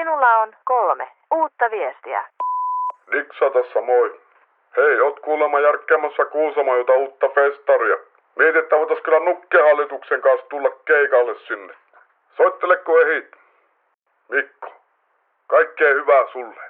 [0.00, 2.24] Sinulla on kolme uutta viestiä.
[3.12, 4.20] Diksa tässä moi.
[4.76, 7.96] Hei, oot kuulemma järkkäämässä Kuusamajota uutta festaria.
[8.36, 11.74] Mietit, että voitais kyllä nukkehallituksen kanssa tulla keikalle sinne.
[12.36, 13.36] Soittele kun ehit.
[14.28, 14.72] Mikko,
[15.46, 16.62] kaikkea hyvää sulle.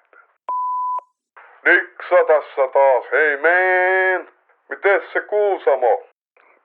[1.65, 4.29] Diksa tässä taas, hei meen.
[4.69, 6.03] Miten se Kuusamo?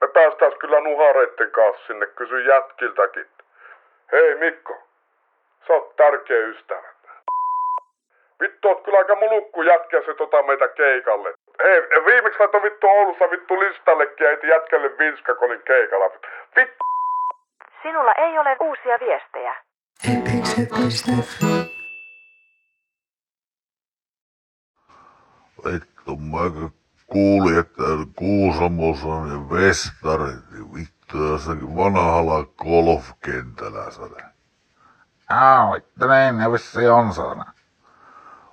[0.00, 3.26] Me päästäis kyllä nuhareitten kanssa sinne, kysy jätkiltäkin.
[4.12, 4.85] Hei Mikko,
[5.66, 6.96] sä oot tärkeä ystävä.
[8.40, 11.34] Vittu oot kyllä aika mulukku jätkä se tota meitä keikalle.
[11.62, 16.10] Hei, viimeksi laittoi vittu Oulussa vittu listallekin ja eti jätkälle vinskakolin keikalla.
[16.56, 16.84] Vittu!
[17.82, 19.56] Sinulla ei ole uusia viestejä.
[25.64, 26.70] Vittu, mä
[27.06, 27.82] kuulin, että
[28.16, 34.35] Kuusamossa on ne vestarit, niin vittu jossakin vanhalla golfkentällä sada.
[35.30, 37.44] Aa, niin ne vissi on sana.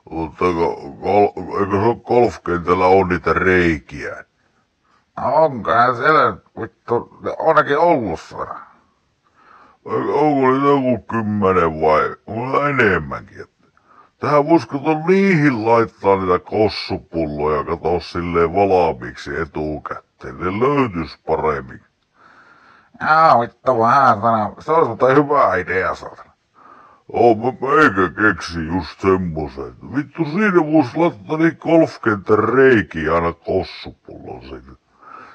[0.10, 1.28] Mutta ko- gol,
[1.60, 4.26] eikö se golfkentällä on niitä reikiä?
[5.22, 8.60] Onkohan siellä vittu, on ainakin ollut sana.
[9.86, 13.42] Onko niitä joku kymmenen vai onko enemmänkin?
[13.42, 13.68] Että
[14.20, 20.38] Tähän kato niihin laittaa niitä kossupulloja, kato silleen valmiiksi etukäteen.
[20.40, 21.84] Ne löytys paremmin.
[23.00, 24.52] Aa, vittu vähän sana.
[24.60, 26.33] Se olisi muuten hyvä idea sana.
[27.14, 29.76] Oo, mä meikä keksi just semmosen.
[29.96, 34.78] Vittu siinä vois laittaa niin golfkentän reikiä aina kossupullon sinne.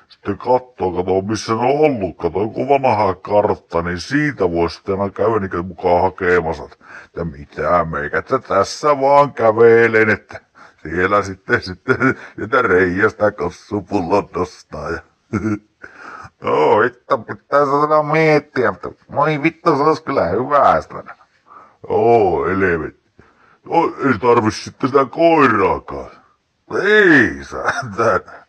[0.09, 5.01] Sitten kattoo, kato missä ne on ollut, kato joku vanha kartta, niin siitä voi sitten
[5.01, 6.65] aina käydä niin mukaan hakemassa,
[7.05, 10.41] että mitä meikä, että tässä vaan kävelen, että
[10.83, 15.01] siellä sitten, sitten sitä reijästä kossupullon nostaa ja
[16.43, 21.28] Joo, vittu, pitää sana miettiä, mutta moi vittu, se olisi kyllä hyvä sana.
[21.87, 23.11] Oo, helvetti.
[23.65, 26.11] No, ei tarvi sitten sitä koiraakaan.
[26.83, 27.31] Ei
[27.97, 28.49] tänä.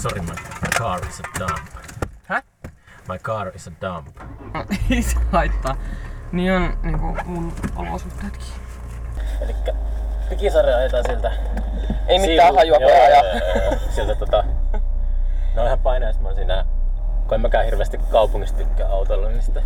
[0.00, 0.34] Sorry, my
[0.78, 1.68] car is a dump.
[2.24, 2.42] Hä?
[3.08, 4.16] My car is a dump.
[4.90, 5.76] Ei se haittaa.
[6.32, 8.39] Niin on niinku mun olosuhteetkin.
[10.40, 11.32] Pikisarja ajetaan siltä.
[12.06, 13.22] Ei mitään hajua kun ajaa.
[13.94, 14.44] Siltä tota...
[15.54, 15.78] Ne on ihan
[16.24, 16.64] oon siinä...
[17.26, 19.62] Kun en mäkään hirveästi kaupungista tykkää autolla, niin sitten...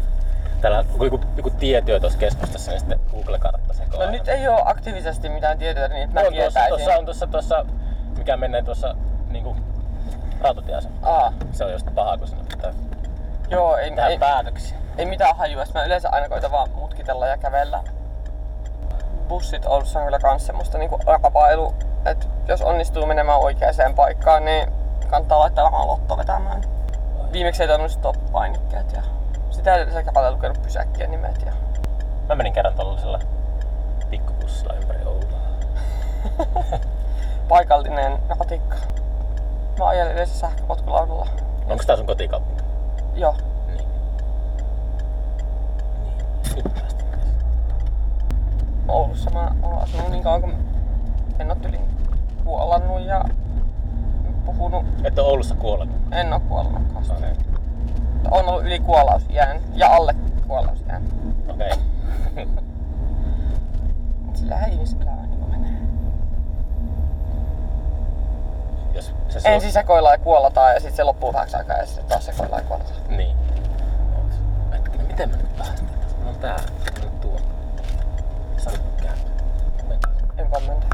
[0.61, 4.05] Täällä on joku, joku tietyö tuossa keskustassa, niin sitten Google-kartta sekoaa.
[4.05, 6.69] No nyt ei oo aktiivisesti mitään tietoa, niin mä tuossa, tietäisin.
[6.69, 7.67] tuossa, on tuossa, tuossa,
[8.19, 8.95] mikä menee tuossa
[9.29, 9.57] niinku
[10.41, 10.95] rautatieasema.
[11.03, 12.73] Aa, Se on just paha, kun sinne pitää
[13.51, 14.77] joo, ei, tehdä ei, päätöksiä.
[14.99, 15.65] ei mitään hajua.
[15.75, 17.85] Mä yleensä aina koitan vaan mutkitella ja kävellä.
[19.29, 21.75] Bussit Oulussa on kyllä kans semmoista niinku rapailu.
[22.05, 24.73] Et jos onnistuu menemään oikeaan paikkaan, niin
[25.11, 26.63] kannattaa laittaa varmaan lotto vetämään.
[27.33, 29.03] Viimeksi ei toiminut stop-painikkeet ja
[29.51, 31.53] sitä edellisellä kerralla lukenut pysäkkien nimet ja
[32.29, 33.19] Mä menin kerran tollasella
[34.11, 35.39] pikkubussilla ympäri Oulua.
[37.49, 38.77] paikallinen ratikka.
[39.79, 41.27] Mä ajan yleensä sähköpotkulaudalla.
[41.69, 42.63] Onko tää sun kotikaupunki?
[43.15, 43.35] Joo.
[43.67, 43.89] Niin.
[46.55, 46.84] Niin.
[48.95, 50.55] Oulussa mä oon asunut niin kauan kun
[51.39, 51.81] en oo tyli
[52.45, 53.25] kuolannut ja
[54.45, 54.85] puhunut.
[55.05, 55.89] Et oo Oulussa kuollut.
[56.13, 57.19] En oo kuollut koskaan.
[57.19, 57.35] Okei.
[58.31, 60.15] On ollut yli kuolausjään ja alle
[60.47, 61.03] kuolausjään.
[61.49, 61.71] Okei.
[64.35, 65.79] Sillähän ihmiselämä niin menee.
[68.95, 72.27] Jos se Ensin sekoillaan ja kuollataan ja sitten se loppuu vähäksi aikaa ja sitten taas
[72.27, 72.97] sekoillaan ja kuollataan.
[73.09, 73.37] Niin.
[74.73, 75.57] Hetkinen, miten mä nyt?
[75.59, 75.65] Mä
[76.27, 76.57] oon tää.
[77.01, 77.37] Mä oon tuo.
[78.57, 79.17] Sano käy.
[80.45, 80.91] En kommentoi.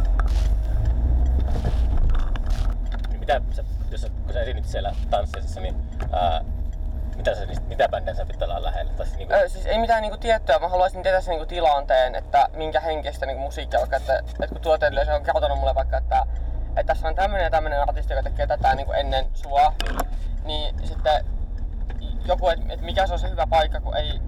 [3.09, 5.77] Niin mitä sä, jos kun sä esiinnyt siellä tanssissa, niin
[6.12, 6.44] ää,
[7.16, 8.93] mitä, sä, mitä bändejä sä pitää olla lähellä?
[8.93, 12.15] Tai siis niinku, Öö, siis ei mitään niinku tiettyä, mä haluaisin tietää sen niinku tilanteen,
[12.15, 16.27] että minkä henkistä niinku musiikkia vaikka, että, että kun tuoteyleisö on kertonut mulle vaikka, että,
[16.69, 19.72] että tässä on tämmönen ja tämmönen artisti, joka tekee tätä niinku ennen sua,
[20.45, 21.25] niin sitten
[22.25, 24.21] joku, että et mikä se on se hyvä paikka, kun ei,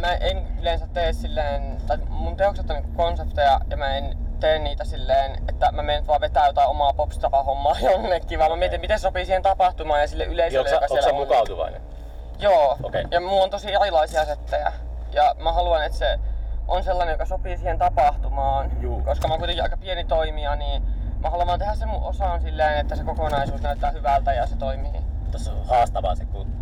[0.00, 4.58] mä en yleensä tee silleen, tai mun teokset on niinku konsepteja ja mä en tee
[4.58, 8.98] niitä silleen, että mä menen vaan vetää jotain omaa popstapa-hommaa jonnekin, vaan mä mietin, miten
[8.98, 11.14] se sopii siihen tapahtumaan ja sille yleisölle, joka siellä on.
[11.14, 11.82] mukautuvainen?
[12.38, 12.76] Joo.
[12.82, 13.04] Okei.
[13.10, 14.72] Ja mulla on tosi erilaisia settejä.
[15.12, 16.18] Ja mä haluan, että se
[16.68, 18.70] on sellainen, joka sopii siihen tapahtumaan.
[18.80, 19.02] Juu.
[19.02, 20.82] Koska mä oon kuitenkin aika pieni toimija, niin
[21.20, 24.56] mä haluan vaan tehdä sen mun osaan silleen, että se kokonaisuus näyttää hyvältä ja se
[24.56, 25.00] toimii.
[25.30, 26.57] Tuossa on haastavaa se, kun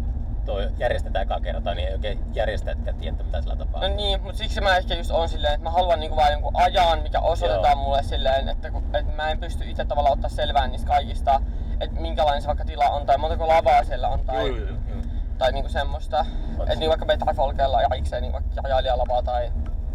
[0.46, 3.88] tuo järjestetään ekaa kertaa, niin ei oikein järjestäjätkään tiedä, mitä sillä tapaa.
[3.88, 6.56] No niin, mutta siksi mä ehkä just on silleen, että mä haluan niinku vaan jonkun
[6.56, 7.84] ajan, mikä osoitetaan Joo.
[7.84, 11.40] mulle silleen, että, kun, että mä en pysty itse tavallaan ottaa selvää niistä kaikista,
[11.80, 15.02] että minkälainen se vaikka tila on tai montako lavaa siellä on tai, juu, juu.
[15.38, 16.26] tai niinku semmoista.
[16.60, 19.52] Että niin vaikka Betra Folkella ja erikseen niin vaikka rajailijalavaa tai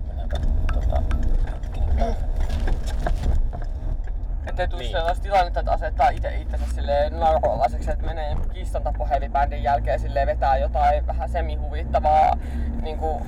[0.08, 0.38] Mennäänpä
[0.74, 1.02] tota...
[4.48, 4.92] ettei tuu Niin.
[4.92, 11.08] sellaista tilannetta, että asettaa itse itsensä silleen naurunalaiseksi, että menee kiistantapoheavy-bändin jälkeen silleen vetää jotain
[11.08, 12.38] vähän semihuvittavaa
[12.82, 13.22] niinku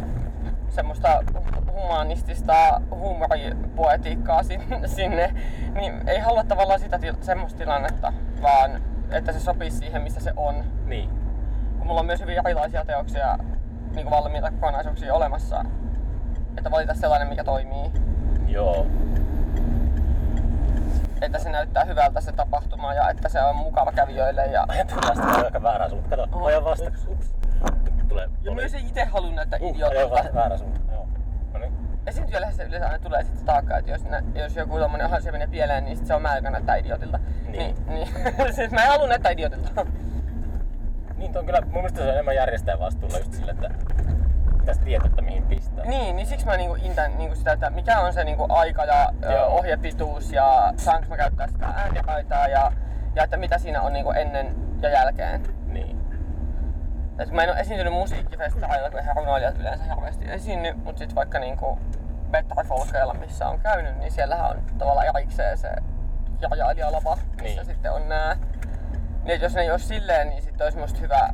[0.69, 1.23] semmoista
[1.71, 5.33] humanistista huumoripoetiikkaa sinne, sinne,
[5.73, 8.81] niin ei halua tavallaan sitä til- semmoista tilannetta, vaan
[9.11, 10.63] että se sopisi siihen, missä se on.
[10.85, 11.09] Niin.
[11.77, 13.37] Kun mulla on myös hyvin erilaisia teoksia,
[13.95, 15.65] niin valmiita kokonaisuuksia olemassa,
[16.57, 17.91] että valita sellainen, mikä toimii.
[18.47, 18.85] Joo.
[21.21, 24.45] Että se näyttää hyvältä se tapahtuma ja että se on mukava kävijöille.
[24.45, 26.19] Ja, sitä aika väärään suuntaan.
[26.19, 26.45] Kato, Oho.
[26.45, 26.91] ajan vasta.
[27.07, 27.35] Ups.
[28.09, 28.29] Tulee.
[28.41, 30.15] ja myös ei itse halua näyttää Uh, idiotilta.
[30.15, 30.83] vasta väärään suuntaan.
[30.93, 31.07] Joo.
[31.53, 31.73] No niin.
[32.07, 35.31] Esiintyjälle se yleensä aina tulee sit se taakka, että jos, nä, jos joku tommonen asia
[35.31, 37.19] menee pieleen, niin sit se on mä, joka näyttää idiotilta.
[37.47, 37.75] Niin.
[37.87, 38.07] Niin, niin.
[38.55, 39.85] siis mä en halua näyttää idiotilta.
[41.17, 43.69] Niin, on kyllä, mun mielestä se on enemmän järjestäjän vastuulla just sille, että
[44.63, 45.85] pitäisi tietää, että mihin pistää.
[45.85, 49.13] Niin, niin siksi mä niinku intän niinku sitä, että mikä on se niinku aika ja
[49.31, 49.47] Joo.
[49.47, 52.71] ohjepituus ja saanko mä käyttää sitä ääniaitaa ja,
[53.15, 55.43] ja että mitä siinä on niinku ennen ja jälkeen.
[55.65, 55.99] Niin.
[57.19, 61.39] Et mä en ole esiintynyt musiikkifestareilla, kun eihän runoilijat yleensä hirveästi esiinny, mutta sitten vaikka
[61.39, 61.79] niinku
[62.31, 62.57] Better
[63.19, 65.69] missä on käynyt, niin siellähän on tavallaan erikseen se
[66.41, 67.65] jajailijalava, missä Niin.
[67.65, 68.37] sitten on nää.
[69.23, 71.29] Niin jos ne ei olisi silleen, niin sitten olisi musta hyvä,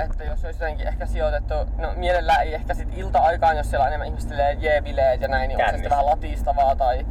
[0.00, 3.88] että jos olisi jotenkin ehkä sijoitettu, no mielellään ei ehkä sit ilta-aikaan, jos siellä on
[3.88, 5.90] enemmän ihmiset silleen jee-bileet ja näin, niin onko se sitten Kännissä.
[5.90, 7.06] vähän latistavaa tai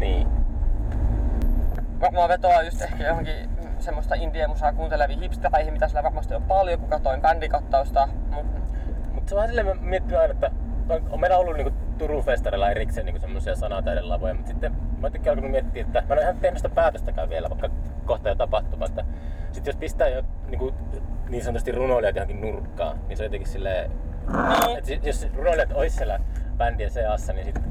[0.00, 0.28] Niin.
[2.00, 6.88] varmaan vetoaa just ehkä johonkin semmoista indie-musaa kuunteleviin hipstereihin, mitä sillä varmasti on paljon, kun
[6.88, 8.56] katoin bändikattausta, mutta
[9.14, 10.50] Mutta se vähän silleen, mä mietin aina, että
[10.88, 15.28] on, on meillä ollut niinku Turun festarilla erikseen niinku semmoisia sanatäydelavoja, mutta sitten mä oon
[15.28, 17.68] alkanut miettiä, että mä en ole ihan tehnyt sitä päätöstäkään vielä, vaikka
[18.06, 19.04] kohta jo tapahtuma, että
[19.56, 20.74] sitten jos pistää jo niinku,
[21.28, 23.90] niin sanotusti runoilijat johonkin nurkkaan, niin se on jotenkin silleen,
[24.66, 26.20] niin, että jos runoilijat olisi siellä
[26.56, 27.64] bändien seassa, niin sitten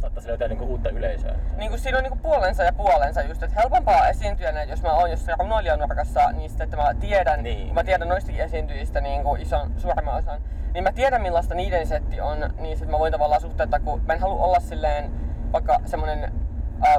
[0.00, 1.34] saattaisi löytää niinku uutta yleisöä.
[1.56, 5.10] niin kuin siinä on niinku puolensa ja puolensa just, että helpompaa esiintyjänä, jos mä oon
[5.10, 7.66] jossain runoilijanurkassa, niin sitten että mä tiedän, Niin.
[7.66, 10.40] kun mä tiedän noistakin esiintyjistä niin kuin ison, suurimman osan,
[10.74, 14.12] niin mä tiedän millaista niiden setti on, niin sitten mä voin tavallaan suhteuttaa, kun mä
[14.12, 15.10] en halua olla silleen
[15.52, 16.24] vaikka semmonen
[16.86, 16.96] äh,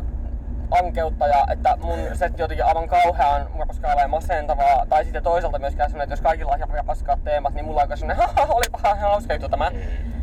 [0.80, 6.04] ankeuttaja, että mun setti jotenkin aivan kauhean murskaava ja masentavaa, tai sitten toisaalta myöskään semmonen,
[6.04, 9.34] että jos kaikilla on hirveän raskaat teemat, niin mulla on semmonen, haha, olipa ihan hauska
[9.34, 9.72] juttu tämä.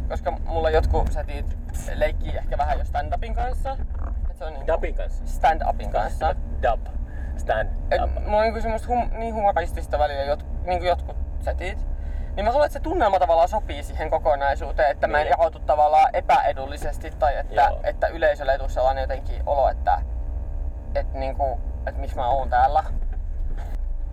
[0.08, 1.58] Koska mulla jotkut setit
[1.94, 3.76] leikkii ehkä vähän jo stand-upin kanssa.
[4.30, 5.24] Et se on niinku Dubin kanssa.
[5.26, 6.34] stand-upin kanssa.
[6.62, 6.86] Dub.
[7.36, 8.10] Stand Et up.
[8.24, 11.78] mulla on niinku semmoista hum, niin humoristista välillä jot, niinku jotkut setit.
[12.36, 15.40] Niin mä haluan, että se tunnelma tavallaan sopii siihen kokonaisuuteen, että mä en Niin.
[15.40, 17.80] erotu tavallaan epäedullisesti tai että, Joo.
[17.84, 19.98] että yleisölle ei tule sellainen jotenkin olo, että,
[20.94, 22.84] että, niinku, että miksi mä oon täällä.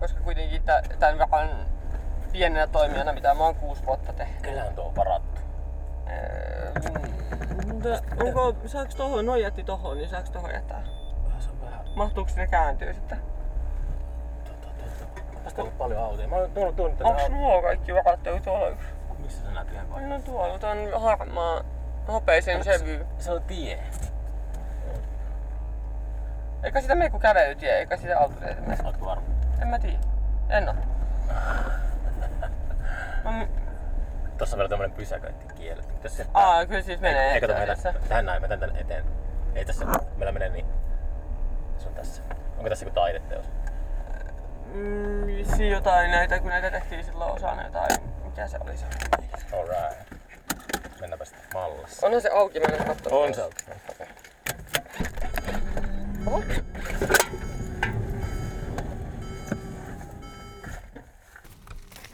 [0.00, 1.50] Koska kuitenkin tä- tämän verran
[2.32, 4.42] pienenä toimijana, mitä mä oon kuusi vuotta tehnyt.
[4.42, 5.40] Kyllähän tuo on varattu.
[7.66, 7.88] Mutta
[8.24, 10.82] onko, saaks tohon, noi jätti tohon, niin saaks tohon jättää?
[11.38, 13.18] Se on vähän Mahtuuko ne kääntyy sitten?
[15.44, 16.28] Tästä on paljon autoja.
[16.28, 18.88] Mä oon tuonut tuonut tänne Onks nuo kaikki varattu tuolla yksi?
[19.18, 20.08] Missä sä näet yhden?
[20.08, 20.58] No tuolla,
[20.94, 21.64] on harmaa
[22.08, 23.06] hopeisen sevy.
[23.18, 23.78] Se on tie.
[26.62, 28.76] Eikä sitä mene kun kävelytie, eikä sitä autoteitä mene.
[28.84, 29.22] Ootko varma?
[29.62, 29.98] En mä tiedä.
[30.48, 30.74] En oo.
[33.38, 33.48] Mi-
[34.38, 35.92] Tossa on vielä tämmönen pysäköinti kielletty.
[35.94, 36.26] Mitäs se?
[36.34, 37.32] aa, kyllä siis menee.
[37.32, 37.94] Ei kato asiassa.
[38.08, 39.04] Tähän näin, mä tän tänne eteen.
[39.54, 39.84] Ei tässä,
[40.16, 40.66] meillä menee niin.
[41.78, 42.22] Se on tässä.
[42.56, 43.50] Onko tässä joku taideteos?
[44.74, 45.28] Mm,
[45.70, 47.90] jotain näitä, kun näitä tehtiin silloin osana jotain.
[48.24, 48.86] Mikä se oli se?
[49.56, 50.12] Alright.
[51.00, 52.06] Mennäänpä sitten mallassa.
[52.06, 53.22] Onhan se auki, mennä katsomaan.
[53.24, 53.56] On se auki.
[53.70, 54.06] Oho.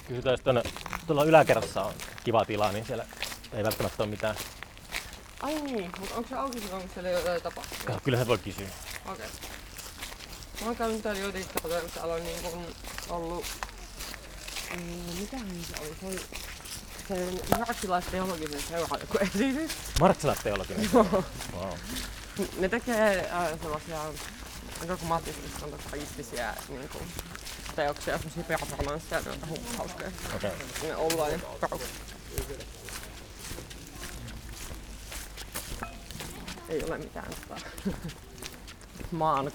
[0.08, 0.62] Kysytään, jos tuonne,
[1.06, 1.94] tuolla yläkerrassa on
[2.24, 3.04] kiva tila, niin siellä
[3.52, 4.36] ei välttämättä ole mitään.
[5.42, 8.00] Ai niin, mutta onko se auki kun siellä jotain tapahtuu?
[8.04, 8.66] Kyllä se voi kysyä.
[9.06, 9.26] Okei.
[10.60, 12.66] Mä oon käynyt täällä joitakin kertoja, kun täällä on niin kuin
[13.08, 13.44] ollut...
[14.76, 15.96] Mm, mitähän se oli?
[16.00, 19.70] Se oli se marksilaisteologinen seura joku esitys.
[20.00, 20.90] Martsilat teologinen.
[20.92, 21.24] Joo.
[21.56, 21.72] wow.
[22.58, 24.00] Ne tekee äh, sellaisia
[24.88, 27.04] dogmatistista kriittisiä niin kuin,
[27.76, 30.10] teoksia, semmosia performansseja, ne on ihan hauskoja.
[30.36, 30.50] Okei.
[30.82, 31.78] Ne ollainen porukka.
[36.68, 37.60] Ei ole mitään tota.
[39.10, 39.50] maan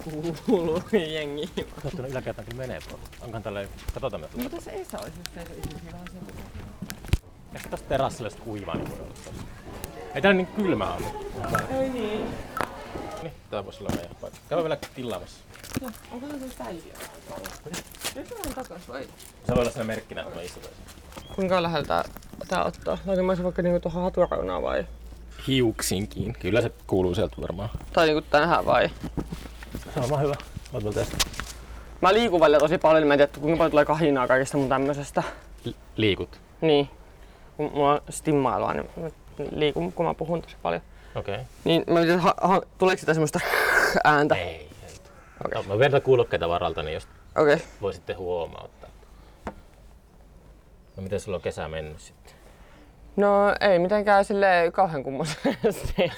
[0.46, 1.50] kuuluu jengi.
[1.74, 2.80] Katso tuonne yläkertaan kyllä menee.
[3.20, 4.50] Onkohan tälleen, katsotaan me tuolla.
[4.50, 6.20] Mutta se Esa olisi just se ihmisiä vähän sen
[7.54, 9.30] Ehkä tosta terassilla olisi kuivaa niin tossa.
[10.14, 11.06] Ei täällä niin kylmää ole.
[11.80, 12.49] Ei niin.
[13.22, 14.38] Niin, tää voisi olla meidän paikka.
[14.48, 15.38] Käydään vielä tilaamassa.
[16.12, 16.94] Onkohan se päiviä?
[18.14, 19.02] Nyt mä takas vai?
[19.46, 20.74] Se voi olla siinä merkkinä, että me istutaan.
[21.34, 22.04] Kuinka läheltä
[22.48, 22.98] tää ottaa?
[23.06, 24.86] Laitan mä vaikka niinku tuohon haturaunaan vai?
[25.46, 26.32] Hiuksinkin.
[26.40, 27.70] Kyllä se kuuluu sieltä varmaan.
[27.92, 28.88] Tai niinku tänään vai?
[28.88, 30.34] Se on varmaan hyvä.
[30.72, 31.16] Mä otan tästä.
[32.00, 34.68] Mä liikun välillä tosi paljon, niin mä en tiedä kuinka paljon tulee kahinaa kaikesta mun
[34.68, 35.22] tämmöisestä.
[35.64, 36.40] Li- liikut.
[36.60, 36.90] Niin.
[37.56, 39.10] Kun mulla on stimmailua, niin mä
[39.50, 40.82] liikun, kun mä puhun tosi paljon.
[41.14, 41.34] Okei.
[41.34, 41.46] Okay.
[41.64, 43.40] Niin mä mietin, ha- ha- tuleeko sitä semmoista
[44.04, 44.34] ääntä?
[44.34, 44.70] Ei, ei.
[45.44, 45.62] Okei.
[45.62, 47.08] No, mä vedän kuulokkeita varalta, niin jos.
[47.38, 47.58] Okay.
[47.80, 48.90] voisitte huomauttaa.
[50.96, 52.34] No miten sulla on kesä mennyt sitten?
[53.16, 55.94] No ei mitenkään sille kauhean kummoisesti.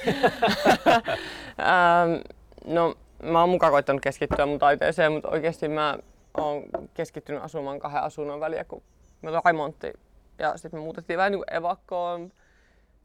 [1.61, 2.21] ähm,
[2.67, 5.99] no mä oon mukaan koittanut keskittyä mun taiteeseen, mutta oikeasti mä
[6.39, 6.63] oon
[6.95, 8.83] keskittynyt asumaan kahden asunnon väliä, kun
[9.23, 9.93] meillä on remontti.
[10.39, 12.33] Ja sitten me muutettiin vähän niin kuin evakkoon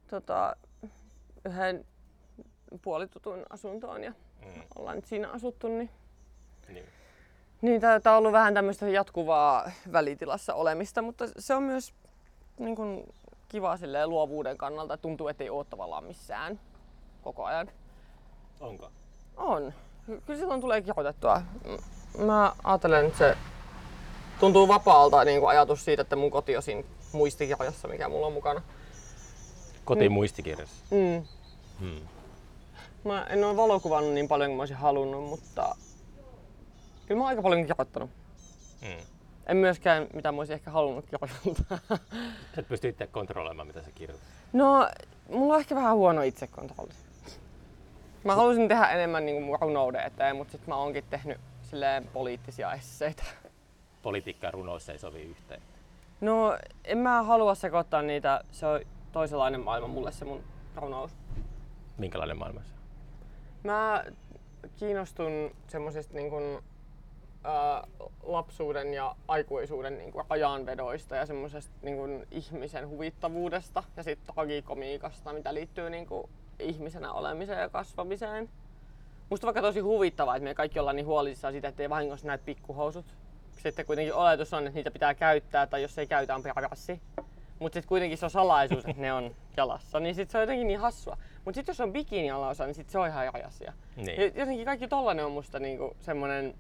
[0.10, 0.56] tota,
[1.46, 1.86] yhden
[2.82, 4.14] puolitutun asuntoon ja
[4.46, 4.62] Mm.
[4.76, 5.90] ollaan nyt siinä asuttu, niin
[6.68, 6.86] Niin.
[7.62, 11.94] niin, tää on ollut vähän tämmöistä jatkuvaa välitilassa olemista, mutta se on myös
[12.60, 13.14] niin kun,
[13.50, 16.60] kiva silleen, luovuuden kannalta, että tuntuu, että ei ole tavallaan missään
[17.22, 17.70] koko ajan.
[18.60, 18.90] Onko?
[19.38, 19.74] On.
[20.06, 21.42] Ky- Kyllä silloin tulee kirjoitettua.
[21.66, 23.38] M- Mä ajattelen, että se
[24.40, 28.34] tuntuu vapaalta niin kuin ajatus siitä, että mun koti on siinä muistikirjassa, mikä mulla on
[28.34, 28.62] mukana.
[29.88, 30.76] Kotiin muistikirjassa.
[30.92, 31.26] Mm.
[31.80, 32.08] Hmm.
[33.06, 35.76] Mä en ole valokuvannut niin paljon kuin mä olisin halunnut, mutta
[37.06, 38.10] kyllä mä oon aika paljon kirjoittanut.
[38.82, 39.06] Hmm.
[39.46, 41.80] En myöskään, mitä mä olisin ehkä halunnut kirjoittaa.
[42.56, 44.28] Sä et pysty itse kontrolloimaan, mitä sä kirjoitat.
[44.54, 44.90] No,
[45.30, 46.94] mulla on ehkä vähän huono itsekontrolli.
[48.24, 52.74] Mä haluaisin tehdä enemmän niin kuin runouden eteen, mutta sitten mä oonkin tehnyt silleen poliittisia
[52.74, 53.24] esseitä.
[54.02, 55.62] Politiikka ja runous ei sovi yhteen.
[56.22, 58.42] No, en mä halua sekoittaa niitä.
[58.52, 60.44] Se on toisenlainen maailma mulle se mun
[60.76, 61.12] runous.
[61.98, 62.78] Minkälainen maailma se on?
[63.64, 64.04] Mä
[64.76, 66.60] kiinnostun semmosista niin kuin,
[67.44, 67.88] ää,
[68.24, 75.34] lapsuuden ja aikuisuuden niin kuin, ajanvedoista ja semmosesta niin kuin, ihmisen huvittavuudesta ja sitten tragikomiikasta,
[75.34, 78.50] mitä liittyy niin kuin, ihmisenä olemiseen ja kasvamiseen.
[79.30, 82.46] Musta on vaikka tosi huvittavaa, että me kaikki ollaan niin huolissaan siitä, ettei vahingossa näitä
[82.46, 83.06] pikkuhousut.
[83.64, 87.02] Sitten kuitenkin oletus on, että niitä pitää käyttää tai jos ei käytä on perässi.
[87.60, 90.68] Mutta sitten kuitenkin se on salaisuus, että ne on jalassa, niin sit se on jotenkin
[90.68, 91.18] niin hassua.
[91.46, 93.74] Mutta sitten jos on bikini alaosa, niin sit se on ihan eri asia.
[93.96, 94.22] Niin.
[94.22, 96.56] Ja Jotenkin kaikki tollanen on musta niinku semmonen...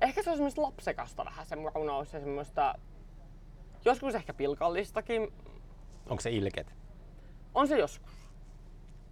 [0.00, 2.74] Ehkä se on semmoista lapsekasta vähän se runous ja semmoista...
[3.84, 5.32] Joskus ehkä pilkallistakin.
[6.08, 6.74] Onko se ilket?
[7.54, 8.12] On se joskus.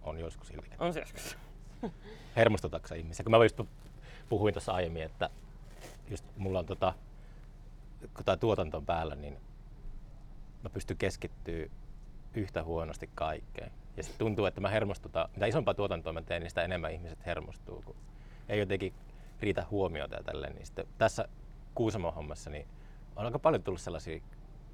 [0.01, 0.81] On joskus ilket.
[0.81, 1.37] On se joskus.
[2.35, 3.23] Hermostutatko sä ihmisiä?
[3.23, 3.59] Kun mä just
[4.29, 5.29] puhuin tuossa aiemmin, että
[6.09, 6.93] just mulla on tota,
[8.13, 9.37] kun tää tuotanto on päällä, niin
[10.63, 11.65] mä pystyn keskittyä
[12.33, 13.71] yhtä huonosti kaikkeen.
[13.97, 17.25] Ja sitten tuntuu, että mä hermostutan, mitä isompaa tuotantoa mä teen, niin sitä enemmän ihmiset
[17.25, 17.95] hermostuu, kun
[18.49, 18.93] ei jotenkin
[19.39, 20.55] riitä huomiota ja tälleen.
[20.55, 21.27] Niin sitten tässä
[21.75, 22.67] Kuusamon hommassa niin
[23.15, 24.21] on aika paljon tullut sellaisia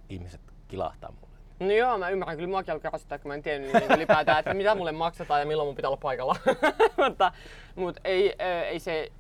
[0.10, 1.36] ihmiset kilahtaa mulle.
[1.60, 2.38] No joo, mä ymmärrän.
[2.38, 5.46] Kyllä muakin alkaa rasittaa, kun mä en tiennyt niin ylipäätään, että mitä mulle maksetaan ja
[5.46, 6.36] milloin mun pitää olla paikalla.
[7.06, 7.32] mutta
[7.75, 9.12] mut ei, ei se...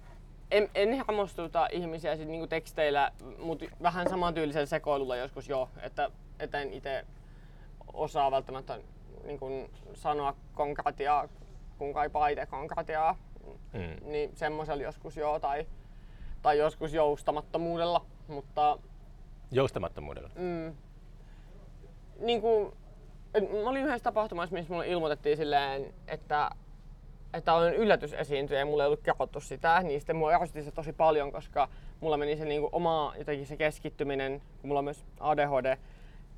[0.51, 6.61] En, en hermostuta ihmisiä sit niinku teksteillä, mutta vähän samantyylisellä sekoilulla joskus jo, että, että
[6.61, 7.05] en itse
[7.93, 8.79] osaa välttämättä
[9.23, 11.27] niin kun sanoa konkretiaa,
[11.77, 13.17] kun kaipaa itse konkretiaa.
[13.73, 14.11] Mm.
[14.11, 15.65] Niin semmoisella joskus joo, tai,
[16.41, 18.77] tai joskus joustamattomuudella, mutta
[19.51, 20.29] Joustamattomuudella.
[20.35, 20.75] mm,
[22.19, 22.73] niin kuin,
[23.33, 26.49] et mä olin yhdessä tapahtumassa, missä mulle ilmoitettiin silleen, että,
[27.33, 30.93] että olen yllätysesiintyjä ja mulle ei ollut kerrottu sitä, niin sitten mua ärsytti se tosi
[30.93, 35.05] paljon, koska mulla meni se niin kuin oma jotenkin se keskittyminen, kun mulla on myös
[35.19, 35.77] ADHD,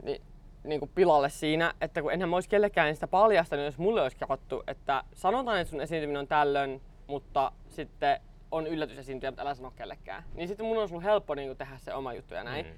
[0.03, 0.21] niin,
[0.63, 4.17] niin kuin pilalle siinä, että kun enhän mä olisi kellekään sitä paljastanut, jos mulle olisi
[4.17, 8.19] kerrottu, että sanotaan, että sun esiintyminen on tällöin, mutta sitten
[8.51, 10.23] on yllätysesiintyjä, mutta älä sano kellekään.
[10.33, 12.65] Niin sitten mun olisi ollut helppo niin kuin tehdä se oma juttu ja näin.
[12.65, 12.71] Mm.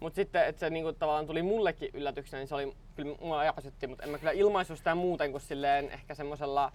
[0.00, 3.86] Mutta sitten, että se niinku tavallaan tuli mullekin yllätyksenä, niin se oli, kyllä mua ärsytti,
[3.86, 6.72] mutta en mä kyllä ilmaisu sitä muuten kuin silleen ehkä semmoisella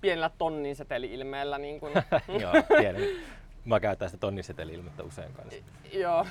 [0.00, 1.58] pienellä tonnin seteli-ilmeellä.
[1.58, 1.92] Niin kuin,
[2.42, 3.02] Joo, tiedän.
[3.64, 5.64] Mä käytän sitä tonniseteli-ilmettä usein kanssa.
[5.92, 6.26] joo.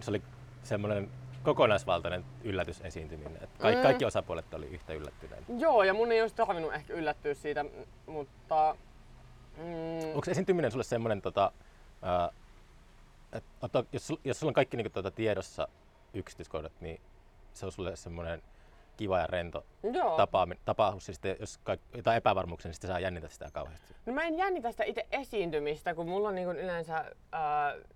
[0.00, 0.22] Se oli
[0.62, 1.10] semmoinen
[1.42, 3.38] kokonaisvaltainen yllätysesiintyminen.
[3.42, 3.82] Että kaikki, Mm.
[3.82, 5.52] kaikki osapuolet oli yhtä yllättyneitä.
[5.58, 7.64] joo, ja mun ei olisi tarvinnut ehkä yllättyä siitä,
[8.06, 8.76] mutta...
[9.56, 11.52] Mm, Onko esiintyminen sulle semmoinen, tota,
[12.02, 12.30] ää,
[13.32, 15.68] et, ota, jos, jos sulla on kaikki niinku, tota, tiedossa
[16.14, 17.00] yksityiskohdat, niin
[17.54, 18.42] se on sulle semmoinen
[19.02, 20.16] kiva ja rento Joo.
[20.16, 23.94] tapaami- tapaus, siis sitten jos kaik- jotain epävarmuuksia, niin sitten saa jännitä sitä kauheasti.
[24.06, 27.04] No mä en jännitä sitä itse esiintymistä, kun mulla on niin yleensä,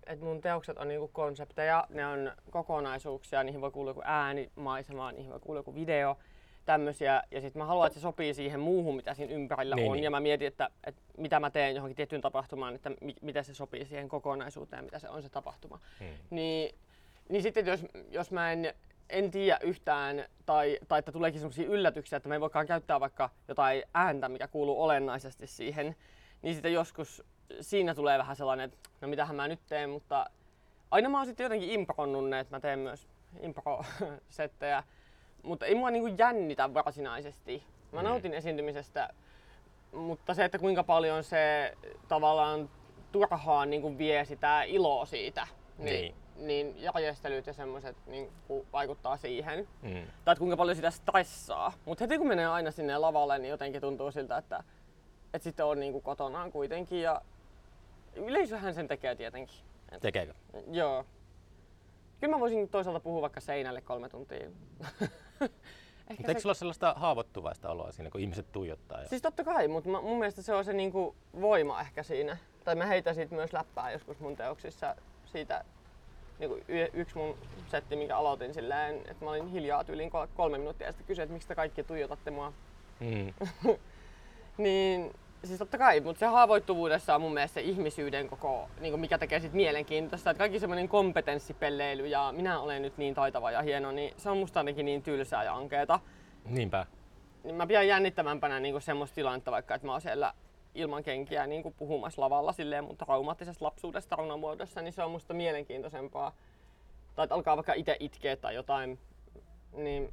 [0.07, 5.13] että mun teokset on niin konsepteja, ne on kokonaisuuksia, niihin voi kuulua joku ääni, maisema,
[5.13, 6.17] niihin voi kuulua joku video,
[6.65, 7.23] tämmöisiä.
[7.31, 9.97] Ja sitten mä haluan, että se sopii siihen muuhun, mitä siinä ympärillä Niin, on.
[9.97, 10.05] niin.
[10.05, 13.55] Ja mä mietin, että, että mitä mä teen johonkin tiettyyn tapahtumaan, että mi- miten se
[13.55, 15.81] sopii siihen kokonaisuuteen, mitä se on se tapahtuma.
[16.01, 16.09] Hmm.
[16.31, 16.75] Niin,
[17.29, 18.75] niin sitten jos, jos mä en,
[19.11, 23.31] en tiedä yhtään, tai, tai että tuleekin sellaisia yllätyksiä, että me ei voikaan käyttää vaikka
[23.49, 25.97] jotain ääntä, mikä kuuluu olennaisesti siihen,
[26.43, 27.25] niin sitten joskus
[27.61, 30.27] siinä tulee vähän sellainen, että no mitähän mä nyt teen, mutta
[30.91, 33.09] aina mä oon sitten jotenkin impronnut ne, että mä teen myös
[33.41, 34.83] impro-settejä,
[35.43, 37.63] mutta ei mua niinku jännitä varsinaisesti.
[37.93, 39.09] Mä nautin esiintymisestä,
[39.93, 41.73] mutta se, että kuinka paljon se
[42.09, 42.71] tavallaan
[43.13, 45.47] turhaan niin vie sitä iloa siitä,
[45.79, 48.33] niin, niin järjestelyt ja semmoiset niin
[48.73, 49.69] vaikuttaa siihen.
[49.83, 49.93] Mm.
[50.25, 51.73] Tai että kuinka paljon sitä stressaa.
[51.85, 54.65] Mutta heti kun menee aina sinne lavalle, niin jotenkin tuntuu siltä, että,
[55.35, 57.03] että sitten on niin kuin kotonaan kuitenkin.
[57.03, 57.23] Ja
[58.15, 59.57] yleisöhän sen tekee tietenkin.
[59.93, 60.35] Et, Tekeekö?
[60.71, 61.05] joo.
[62.21, 64.47] Kyllä mä voisin toisaalta puhua vaikka seinälle kolme tuntia.
[66.11, 69.01] Ehkä Mutta eikö sulla ole sellaista haavoittuvaista oloa siinä, kun ihmiset tuijottaa?
[69.01, 69.09] Ja...
[69.09, 72.37] Siis totta kai, mutta mun mielestä se on se niinku voima ehkä siinä.
[72.65, 75.65] Tai mä heitän siitä myös läppää joskus mun teoksissa siitä
[76.39, 77.37] niinku y- yksi mun
[77.71, 81.23] setti, minkä aloitin silleen, että mä olin hiljaa tyyliin kol- kolme minuuttia ja sitten kysyin,
[81.23, 82.53] että miksi te kaikki tuijotatte mua.
[83.01, 83.35] Mm.
[84.59, 85.13] Niin
[85.45, 89.41] siis totta kai, mutta se haavoittuvuudessa on mun mielestä se ihmisyyden koko, niin mikä tekee
[89.41, 90.31] sit mielenkiintoista.
[90.31, 94.37] Että kaikki semmoinen kompetenssipelleily ja minä olen nyt niin taitava ja hieno, niin se on
[94.37, 96.01] musta ainakin niin tylsää ja ankeeta.
[96.45, 96.87] Niinpä.
[97.45, 100.33] niin mä pidän jännittävämpänä niin semmoista tilannetta vaikka, että mä oon siellä
[100.77, 106.33] ilman kenkiä niin puhumassa lavalla silleen mun traumaattisesta lapsuudesta runomuodossa, niin se on musta mielenkiintoisempaa.
[107.15, 108.99] Tai että alkaa vaikka itse itkeä tai jotain,
[109.73, 110.13] niin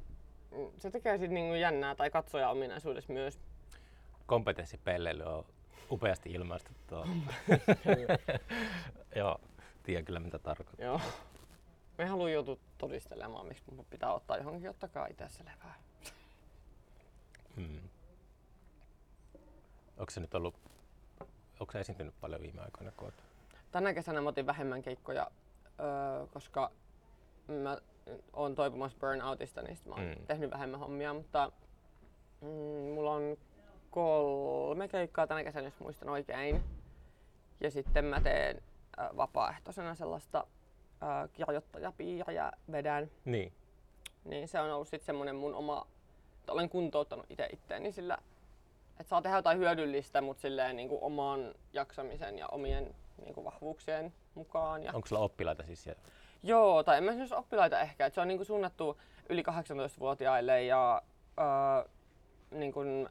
[0.76, 3.40] se tekee sitten niin jännää tai katsoja ominaisuudessa myös.
[4.26, 5.44] Kompetenssipelleily on
[5.90, 7.06] upeasti ilmaistu tuo.
[9.16, 9.40] Joo,
[9.82, 10.86] tiedän kyllä mitä tarkoittaa.
[10.86, 11.00] Joo.
[11.98, 15.74] Me halua joutua todistelemaan, miksi mun pitää ottaa johonkin, ottakaa itse selvää.
[17.56, 17.80] Mm.
[19.98, 20.54] Onko se nyt ollut,
[21.60, 22.92] onko se esiintynyt paljon viime aikoina?
[22.96, 23.12] Kun.
[23.72, 25.30] Tänä kesänä mä otin vähemmän keikkoja,
[25.80, 26.70] öö, koska
[27.48, 27.78] mä
[28.32, 30.26] oon toipumassa burnoutista, niin sit mä oon Mm.
[30.26, 31.52] tehnyt vähemmän hommia, mutta
[32.40, 32.48] mm,
[32.94, 33.36] mulla on
[33.90, 36.62] kolme keikkaa tänä kesänä, jos muistan oikein.
[37.60, 38.62] Ja sitten mä teen
[38.98, 40.46] äh, vapaaehtoisena sellaista
[41.02, 43.10] äh, kirjoittajapiiriä vedän.
[43.24, 43.52] Niin.
[44.24, 45.86] Niin se on ollut sitten semmonen mun oma,
[46.40, 48.18] että olen kuntouttanut itse itteeni sillä,
[49.00, 53.44] että saa tehdä jotain hyödyllistä, mutta silleen niin kuin oman jaksamisen ja omien niin kuin
[53.44, 54.82] vahvuuksien mukaan.
[54.82, 54.92] Ja...
[54.94, 56.00] Onko sulla oppilaita siis siellä?
[56.42, 60.62] Joo, tai en mä sanoisi oppilaita ehkä, että se on niin kuin suunnattu yli 18-vuotiaille
[60.62, 61.02] ja
[61.38, 61.90] öö,
[62.50, 63.08] niin kuin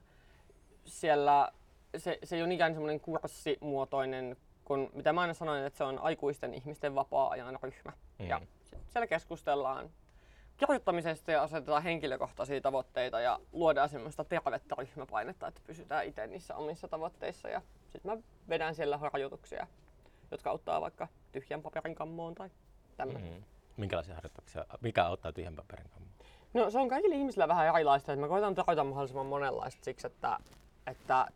[0.86, 1.52] siellä
[1.98, 6.00] se, se ei ole ikään semmoinen kurssimuotoinen, kun mitä mä aina sanoin, että se on
[6.00, 7.92] aikuisten ihmisten vapaa-ajan ryhmä.
[8.20, 8.28] Mm.
[8.28, 8.42] Ja
[8.88, 9.90] siellä keskustellaan
[10.68, 16.88] kirjoittamisesta ja asetetaan henkilökohtaisia tavoitteita ja luodaan semmoista tervettä ryhmäpainetta, että pysytään itse niissä omissa
[16.88, 17.50] tavoitteissa.
[17.50, 18.18] Ja sitten mä
[18.50, 19.68] vedän siellä harjoituksia,
[20.32, 22.50] jotka auttaa vaikka tyhjän paperin kammoon tai
[22.98, 23.30] tämmöistä.
[23.30, 23.44] Mm.
[23.78, 24.66] Minkälaisia harjoituksia?
[24.82, 26.14] Mikä auttaa tyhjän paperin kammoon?
[26.54, 30.38] No se on kaikille ihmisillä vähän erilaista, että mä koitan tarjota mahdollisimman monenlaista siksi, että,
[30.88, 31.28] että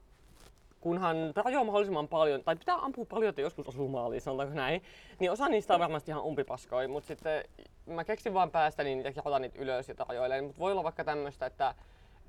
[0.82, 4.84] kunhan tarjoaa mahdollisimman paljon, tai pitää ampua paljon, että joskus osuu maaliin, sanotaanko näin,
[5.20, 7.44] niin osa niistä on varmasti ihan umpipaskoja, mutta sitten
[7.88, 11.46] mä keksin vaan päästäni niitä, kirjoitan niitä ylös ja tarjoilen, mutta voi olla vaikka tämmöistä,
[11.46, 11.76] että,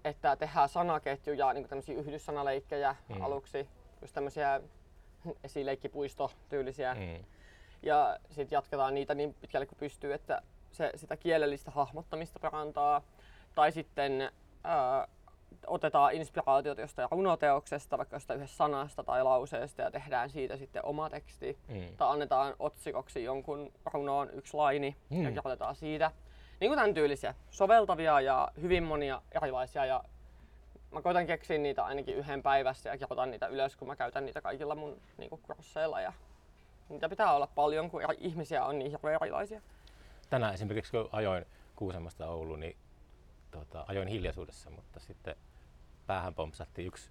[0.05, 3.14] että tehdään sanaketjuja, niin tämmöisiä yhdyssanaleikkeja Mm.
[3.16, 3.23] mm.
[3.23, 3.68] aluksi,
[4.01, 4.61] just tämmöisiä
[5.44, 7.25] esileikkipuisto-tyylisiä, Mm.
[7.83, 10.42] ja sitten jatketaan niitä niin pitkälle kuin pystyy, että
[10.73, 13.03] se sitä kielellistä hahmottamista parantaa.
[13.55, 14.33] Tai sitten
[14.64, 15.09] ää,
[15.66, 21.11] otetaan inspiraatiot jostain runoteoksesta, vaikka jostain yhdestä sanasta tai lauseesta ja tehdään siitä sitten oma
[21.11, 21.59] teksti.
[21.68, 21.97] Mm.
[21.97, 25.23] Tai annetaan otsikoksi jonkun runoon yksi laini Mm.
[25.23, 26.11] ja kirjoitetaan siitä.
[26.61, 29.87] Niin kuin tämän tyylisiä, soveltavia ja hyvin monia erilaisia.
[29.87, 30.05] Ja
[30.90, 34.40] mä koitan keksiä niitä ainakin yhden päivässä ja kirjoitan niitä ylös, kun mä käytän niitä
[34.40, 36.01] kaikilla mun niinku, kursseilla.
[36.01, 36.12] Ja
[36.88, 39.61] niitä pitää olla paljon, kun ihmisiä on niin hirveän erilaisia.
[40.31, 42.77] Tänään esimerkiksi kun ajoin Kuusamosta Ouluun, niin
[43.51, 45.37] tota, ajoin hiljaisuudessa, mutta sitten
[46.09, 47.11] päähän pompsahti yksi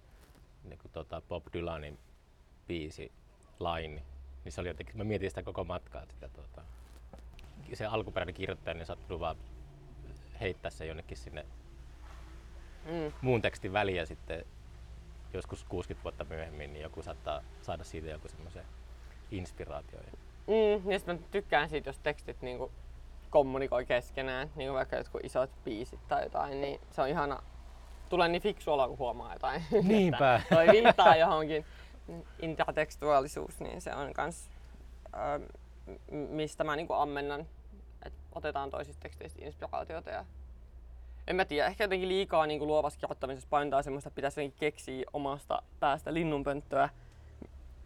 [0.64, 1.98] niin kuin, tota, Bob Dylanin
[2.68, 3.12] biisi,
[3.60, 4.02] Line,
[4.44, 6.62] niin se oli jotenkin, mä mietin sitä koko matkaa, sitä, tota,
[7.74, 9.36] se alkuperäinen kirjoittaja niin sattui vaan
[10.40, 11.46] heittää se jonnekin sinne
[12.84, 13.12] Mm.
[13.22, 14.44] muun tekstin väliin ja sitten
[15.32, 18.64] joskus 60 vuotta myöhemmin, niin joku saattaa saada siitä joku semmoisen
[19.30, 20.02] inspiraation.
[20.46, 22.72] Mm, ja sit mä tykkään siitä, jos tekstit niinku
[23.30, 27.42] kommunikoi keskenään, niin vaikka jotkut isot biisit tai jotain, niin se on ihana.
[28.08, 29.62] Tulee niin fiksu olo, kun huomaa jotain.
[29.82, 30.40] Niinpä.
[30.48, 31.64] Toi viittaa johonkin
[32.42, 34.50] intertekstuaalisuus, niin se on kans,
[35.14, 35.38] ö,
[36.10, 37.40] m- mistä mä niinku ammennan,
[38.06, 40.24] että otetaan toisista teksteistä inspiraatiota ja
[41.26, 44.60] en mä tiedä, ehkä jotenkin liikaa niin kuin luovassa kirjoittamisessa paintaa semmoista, että pitäisi jotenkin
[44.60, 46.88] keksiä omasta päästä linnunpönttöä,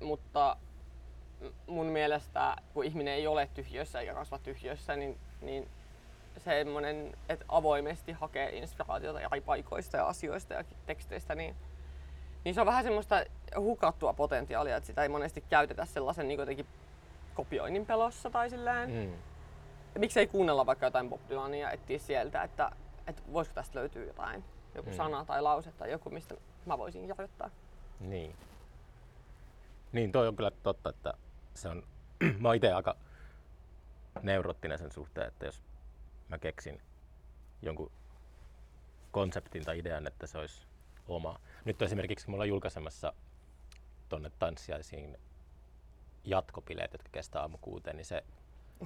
[0.00, 0.56] mutta
[1.66, 5.68] mun mielestä kun ihminen ei ole tyhjössä eikä kasva tyhjössä, niin, niin
[6.40, 11.56] semmoinen, että avoimesti hakee inspiraatiota eri paikoista ja asioista ja teksteistä, niin,
[12.44, 13.24] niin se on vähän semmoista
[13.58, 16.66] hukattua potentiaalia, että sitä ei monesti käytetä sellaisen niin jotenkin
[17.34, 18.90] kopioinnin pelossa tai silleen.
[18.90, 19.12] Mm.
[19.98, 22.70] Miksei kuunnella vaikka jotain Bob Dylania ja etsiä sieltä, että,
[23.06, 24.96] että voisiko tästä löytyä jotain, joku Mm.
[24.96, 26.34] sana tai lause tai joku, mistä
[26.66, 27.50] mä voisin kirjoittaa.
[28.00, 28.36] Niin.
[29.92, 31.14] Niin, toi on kyllä totta, että
[31.54, 31.82] se on,
[32.40, 32.96] mä oon ite aika
[34.22, 35.62] neuroottinen sen suhteen, että jos
[36.32, 36.82] mä keksin
[37.62, 37.92] jonkun
[39.10, 40.66] konseptin tai idean, että se olisi
[41.08, 41.40] oma.
[41.64, 43.12] Nyt esimerkiksi mulla julkaisemassa
[44.08, 45.18] tonne tanssiaisiin
[46.24, 48.24] jatkopileet, jotka kestää aamu kuuteen, niin se,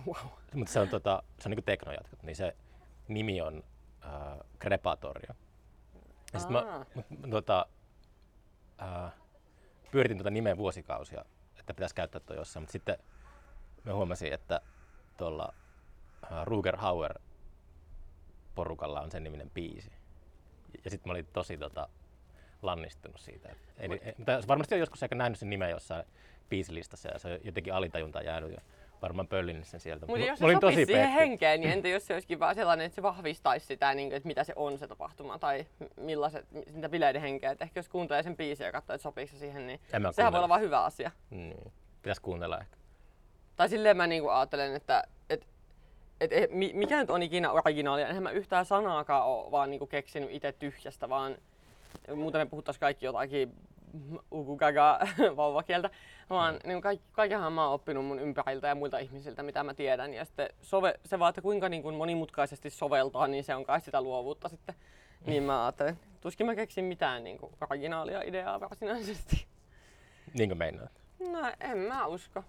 [0.07, 0.17] Wow.
[0.55, 2.57] mutta se on, tota, se on niinku teknojatkot, niin se
[3.09, 3.65] nimi on
[4.05, 5.35] äh, Krepatorio.
[6.33, 6.85] Ja sit mä,
[7.19, 7.67] mä, tota,
[8.83, 9.13] äh,
[9.91, 11.25] pyöritin tuota nimeä vuosikausia,
[11.59, 12.99] että pitäisi käyttää toi jossain, mutta sitten
[13.85, 14.61] mä huomasin, että
[15.17, 15.55] tuolla
[16.33, 17.19] äh, Ruger Hauer
[18.57, 19.91] porukalla on sen niminen biisi.
[20.85, 21.89] Ja sitten mä olin tosi tota,
[22.63, 23.49] lannistunut siitä.
[23.49, 26.05] Ei, ei, mutta varmasti on joskus ehkä nähnyt sen nimen jossain
[26.49, 28.61] biisilistassa ja se on jotenkin alitajuntaan jäänyt ja
[29.03, 30.07] varmaan pöllinyt sen sieltä.
[30.07, 32.87] Mutta jos mä olin se sopisi siihen henkeen, niin entä jos se olisikin vaan sellainen,
[32.87, 35.67] että se vahvistaisi sitä, niin kuin, että mitä se on se tapahtuma tai
[35.97, 37.51] millaiset, sitä bileiden henkeä.
[37.51, 40.13] Et ehkä jos kuuntelee sen biisin ja katsoo, että sopiiko se siihen, niin sehän voi
[40.13, 40.39] kuunnella.
[40.39, 41.11] olla vaan hyvä asia.
[41.31, 41.73] Niin.
[42.03, 42.77] Pitäisi kuunnella ehkä.
[43.57, 45.05] Tai silleen mä niinku ajattelen, että
[46.21, 48.09] et, et, mi- mikä nyt on ikinä originaalia.
[48.09, 51.37] Enhän mä yhtään sanaakaan ole vaan niinku keksinyt itse tyhjästä, vaan
[52.15, 53.53] muuten me puhuttaisiin kaikki jotakin
[54.33, 54.99] ugugaga
[55.37, 55.91] vauvakieltä,
[56.31, 56.69] vaan mm.
[56.69, 60.15] niin kaikki, kaikenhan mä oon oppinut mun ympäriltä ja muilta ihmisiltä, mitä mä tiedän.
[60.15, 63.81] Ja sitten sove, se vaan, että kuinka niin kuin monimutkaisesti soveltaa, niin se on kai
[63.81, 64.75] sitä luovuutta sitten.
[65.27, 69.47] Niin mä ajattelen, tuskin mä keksin mitään niin kuin originaalia ideaa varsinaisesti.
[70.35, 70.93] Niin kuin meinaat.
[71.19, 72.45] No en mä usko.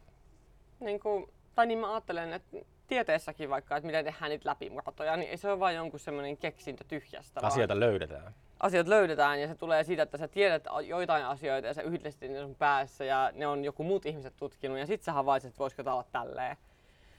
[0.79, 5.29] Niin kuin, tai niin mä ajattelen, että tieteessäkin vaikka, että miten tehdään niitä läpimurtoja, niin
[5.29, 7.41] ei se ole vain jonkun semmoinen keksintö tyhjästä.
[7.41, 8.33] vaan Asioita löydetään.
[8.59, 12.41] asiat löydetään ja se tulee siitä, että sä tiedät joitain asioita ja sä yhdistit ne
[12.41, 15.83] sun päässä ja ne on joku muut ihmiset tutkinut ja sit sä havaitset, että voisiko
[15.83, 16.57] tää olla tälleen.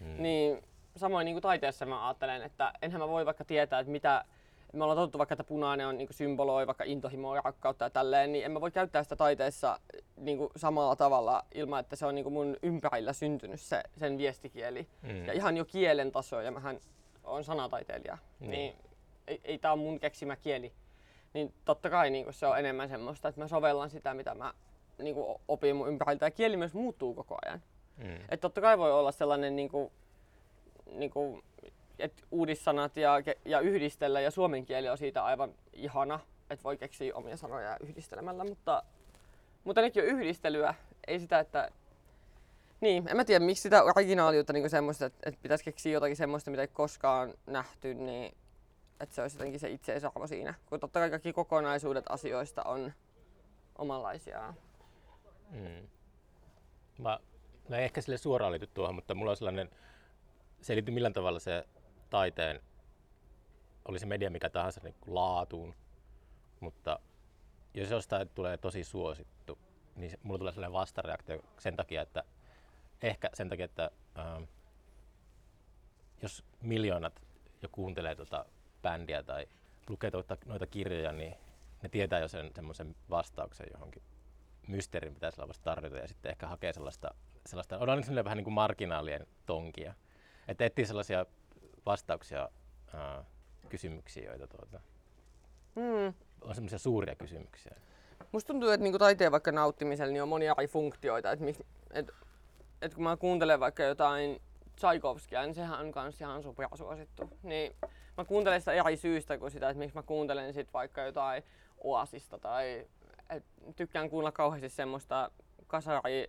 [0.00, 0.22] Hmm.
[0.22, 0.64] Niin
[0.96, 4.24] samoin niin kuin taiteessa mä ajattelen, että enhän mä voi vaikka tietää, että mitä
[4.72, 8.32] me ollaan totuttu vaikka, että punainen on niin symboloi vaikka intohimoa ja rakkautta ja tälleen,
[8.32, 9.80] niin en mä voi käyttää sitä taiteessa
[10.16, 14.18] niin kuin samalla tavalla ilman, että se on niin kuin mun ympärillä syntynyt se, sen
[14.18, 14.88] viestikieli.
[15.02, 15.24] Mm.
[15.26, 16.80] Ja ihan jo kielen taso, ja mähän
[17.24, 18.50] on sanataiteilija, Niin.
[18.50, 18.74] niin
[19.26, 20.72] ei, ei tää on mun keksimä kieli.
[21.34, 24.54] Niin totta kai niin se on enemmän semmoista, että mä sovellan sitä, mitä mä
[24.98, 25.16] niin
[25.48, 26.26] opin mun ympäriltä.
[26.26, 27.62] Ja kieli myös muuttuu koko ajan.
[27.96, 28.18] Mm.
[28.28, 29.92] Et totta kai voi olla sellainen, niin kuin,
[30.92, 31.42] niin kuin,
[31.98, 33.12] että uudissanat ja,
[33.44, 38.44] ja yhdistellä, ja suomen kieli on siitä aivan ihana, että voi keksiä omia sanoja yhdistelemällä,
[38.44, 38.82] mutta,
[39.64, 40.74] mutta nekin on yhdistelyä,
[41.06, 41.70] ei sitä, että
[42.80, 46.50] niin, en mä tiedä, miksi sitä originaaliutta niin semmoista, että, että pitäisi keksiä jotakin semmoista,
[46.50, 48.34] mitä ei koskaan nähty, niin
[49.00, 50.54] että se olisi jotenkin se itseisarvo siinä.
[50.66, 52.92] Kun totta kai kaikki kokonaisuudet asioista on
[53.78, 54.54] omanlaisiaan.
[55.50, 55.88] Mm.
[56.98, 57.18] Mä,
[57.68, 59.70] mä ehkä sille suoraan liity tuohon, mutta mulla on sellainen,
[60.60, 61.64] se ei liity millään tavalla se
[62.10, 62.60] taiteen,
[63.84, 65.74] oli se media mikä tahansa niin kuin laatuun,
[66.60, 66.98] mutta
[67.74, 69.58] jos jostain tulee tosi suosittu,
[69.96, 72.24] niin mulla tulee sellainen vastareaktio sen takia, että
[73.02, 74.42] ehkä sen takia, että ähm,
[76.22, 77.22] jos miljoonat
[77.62, 78.44] jo kuuntelee tuota
[78.82, 79.48] bändiä tai
[79.88, 81.34] lukee tuota, noita kirjoja, niin
[81.82, 84.02] ne tietää jo sen semmoisen vastauksen johonkin
[84.68, 87.14] mysteerin pitäisi olla vasta tarjota ja sitten ehkä hakee sellaista,
[87.46, 89.94] sellaista on aina vähän niin kuin marginaalien tonkia.
[90.48, 91.26] Että etsii sellaisia
[91.86, 92.48] vastauksia
[92.94, 93.24] ää,
[93.68, 94.80] kysymyksiin, joita tuota,
[95.74, 96.14] Hmm.
[96.40, 97.76] on semmoisia suuria kysymyksiä.
[98.32, 101.32] Musta tuntuu, että niinku taiteen vaikka nauttimisella niin on monia eri funktioita.
[101.32, 102.10] Et, miksi- et,
[102.82, 104.40] et kun mä kuuntelen vaikka jotain
[104.76, 107.30] Tchaikovskia, niin sehän on kans ihan supersuosittu.
[107.42, 107.74] Niin
[108.16, 111.42] mä kuuntelen sitä eri syystä kuin sitä, että miksi mä kuuntelen sit vaikka jotain
[111.84, 112.86] Oasista tai
[113.30, 113.44] et
[113.76, 115.30] tykkään kuunnella kauheasti semmoista
[115.66, 116.26] kasari,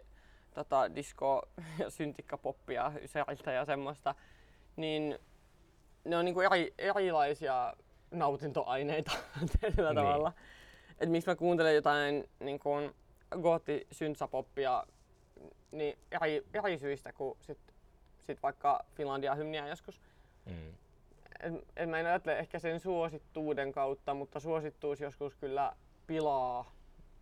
[0.54, 1.42] tota, disco
[1.80, 4.16] ja syntikkapoppia Ysäriltä ja semmoista.
[4.76, 5.20] Niin
[6.04, 7.74] ne on niinku eri, erilaisia
[8.12, 9.12] nautintoaineita
[9.60, 10.04] tietyllä Niin.
[10.06, 10.34] tavalla.
[11.00, 12.96] Et miksi mä kuuntelen jotain niin kuin
[13.42, 14.84] gootti syntsapoppia
[15.72, 17.58] niin eri, eri syistä kuin sit,
[18.24, 20.02] sit vaikka Finlandia hymniä joskus.
[20.46, 20.74] Mm.
[21.44, 25.74] en, en mä en ajattele ehkä sen suosittuuden kautta, mutta suosittuus joskus kyllä
[26.08, 26.72] pilaa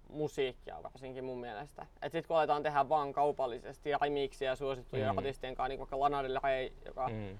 [0.09, 1.85] musiikkia varsinkin mun mielestä.
[2.01, 5.11] Et sit kun aletaan tehdä vaan kaupallisesti remixia suosittujen Mm.
[5.11, 5.17] mm.
[5.17, 7.37] artistien kanssa, niin vaikka Lana Del Rey, joka mm.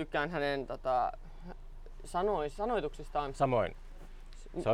[0.00, 1.12] Tykkään hänen tota,
[2.04, 3.34] sanoi, sanoituksistaan.
[3.34, 3.76] Samoin.
[4.62, 4.70] Se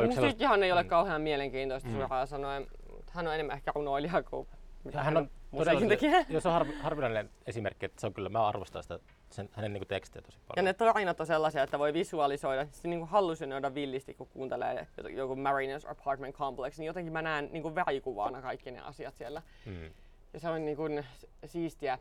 [0.49, 1.95] on ei ole kauhean mielenkiintoista Mm.
[1.95, 2.67] suoraan sanoen.
[3.11, 4.47] Hän on enemmän ehkä runoilija kuin
[4.83, 6.25] mitä Ja hän on musiikin todella, tekijä.
[6.35, 9.85] jos on harvi, harvinainen esimerkki, että se on kyllä, mä arvostan sitä, sen, hänen niinku
[9.85, 10.65] tekstejä tosi Ja paljon.
[10.65, 15.35] ne tarinat on sellaisia, että voi visualisoida, siis niin kuin hallusinoida villisti, kun kuuntelee joku
[15.35, 19.41] Mariners Apartment Complex, niin jotenkin mä näen niin kuin värikuvana kaikki ne asiat siellä.
[19.65, 19.89] Mm.
[20.33, 21.05] Ja se on niin kuin
[21.45, 21.99] siistiä.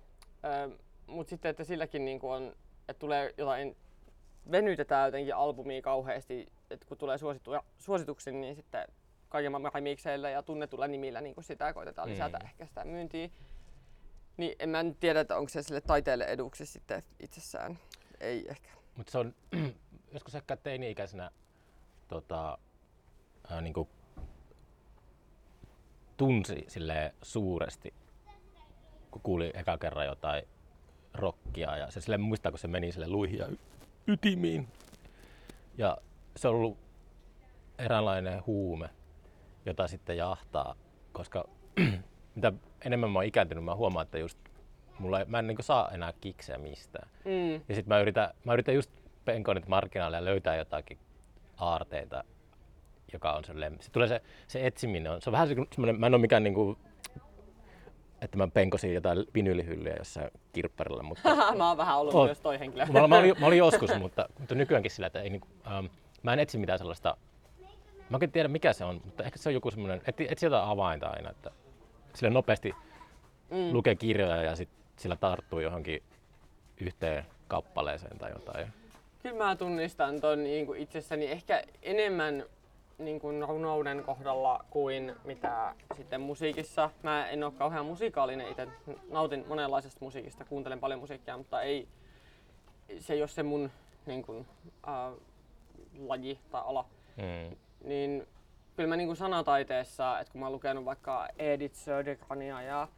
[1.06, 2.52] Mutta sitten, että silläkin niin kuin on,
[2.88, 3.76] että tulee jotain,
[4.50, 8.88] venytetään jotenkin albumia kauheasti, että kun tulee suositu, suosituksia, niin sitten
[9.28, 9.72] kaiken maailman
[10.32, 12.12] ja tunnetulla nimillä niin kuin sitä koitetaan Mm.
[12.12, 13.28] lisätä ehkä sitä myyntiä.
[14.36, 17.78] Niin en mä nyt tiedä, että onko se sille taiteelle eduksi sitten itsessään.
[18.20, 18.68] Ei ehkä.
[18.96, 19.34] Mutta se on
[20.14, 21.30] joskus ehkä teini-ikäisenä
[22.08, 22.58] tota,
[23.50, 23.88] ää, niinku,
[26.16, 27.94] tunsi sille suuresti,
[29.10, 30.48] kun kuuli eka kerran jotain
[31.16, 33.58] rockia ja se sille muistaa, kun se meni sille luihin ja y-
[34.06, 34.68] ytimiin.
[35.78, 35.98] Ja
[36.36, 36.78] se on ollut
[37.78, 38.90] eräänlainen huume,
[39.66, 40.74] jota sitten jahtaa,
[41.12, 41.44] koska
[42.34, 42.52] mitä
[42.84, 44.38] enemmän mä oon ikääntynyt, mä huomaan, että just
[44.98, 47.08] mulla ei, mä en niin saa enää kikseä mistään.
[47.24, 47.54] Mm.
[47.68, 48.90] Ja sitten mä yritän, mä yritän just
[49.24, 50.98] penkoa niitä markkinaaleja ja löytää jotakin
[51.56, 52.24] aarteita,
[53.12, 56.14] joka on sellainen, se tulee se, se etsiminen, on, se on vähän semmoinen, mä en
[56.14, 56.78] ole mikään niinku,
[58.20, 62.26] että mä penkosin jotain vinylihyllyjä jossain kirpparilla, mutta mä oon vähän ollut Oot.
[62.26, 62.86] myös toi henkilö.
[62.86, 65.86] mä, mä, olin, mä olin joskus, mutta, mutta nykyäänkin sillä, että ei niinku, ähm,
[66.22, 67.16] mä en etsi mitään sellaista,
[68.10, 70.68] mä en tiedä mikä se on, mutta ehkä se on joku semmoinen, etsi, etsi jotain
[70.68, 71.50] avainta aina, että
[72.14, 72.74] sille nopeasti
[73.50, 73.72] Mm.
[73.72, 76.02] lukee kirjoja ja sit sillä tarttuu johonkin
[76.80, 78.66] yhteen kappaleeseen tai jotain.
[79.22, 82.44] Kyllä mä tunnistan ton niin kuin itsessäni ehkä enemmän
[82.98, 86.90] niin kuin runouden kohdalla kuin mitä sitten musiikissa.
[87.02, 88.68] Mä en ole kauhean musikaalinen itse.
[89.10, 91.88] Nautin monenlaisesta musiikista, kuuntelen paljon musiikkia, mutta ei,
[92.98, 93.70] se ei ole se mun
[94.06, 94.46] niin kuin,
[94.88, 95.12] äh,
[95.98, 96.84] laji tai ala.
[97.16, 97.56] Mm.
[97.84, 98.26] Niin
[98.76, 102.88] kyllä mä niin kuin sanataiteessa, että kun mä oon lukenut vaikka Edith Södergrania ja,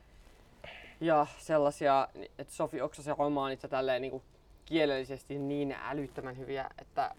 [1.00, 4.22] ja sellaisia, niin- että Sofi Oksasen romaanit ja tälleen niin kuin
[4.64, 7.14] kielellisesti niin älyttömän hyviä, että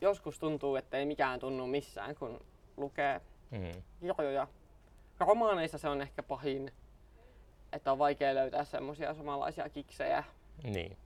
[0.00, 2.40] joskus tuntuu, että ei mikään tunnu missään, kun
[2.76, 3.82] lukee Mm.
[4.00, 4.48] kirjoja.
[5.20, 6.72] Romaaneissa se on ehkä pahin,
[7.72, 10.24] että on vaikea löytää semmoisia samanlaisia kiksejä.
[10.64, 10.96] Niin.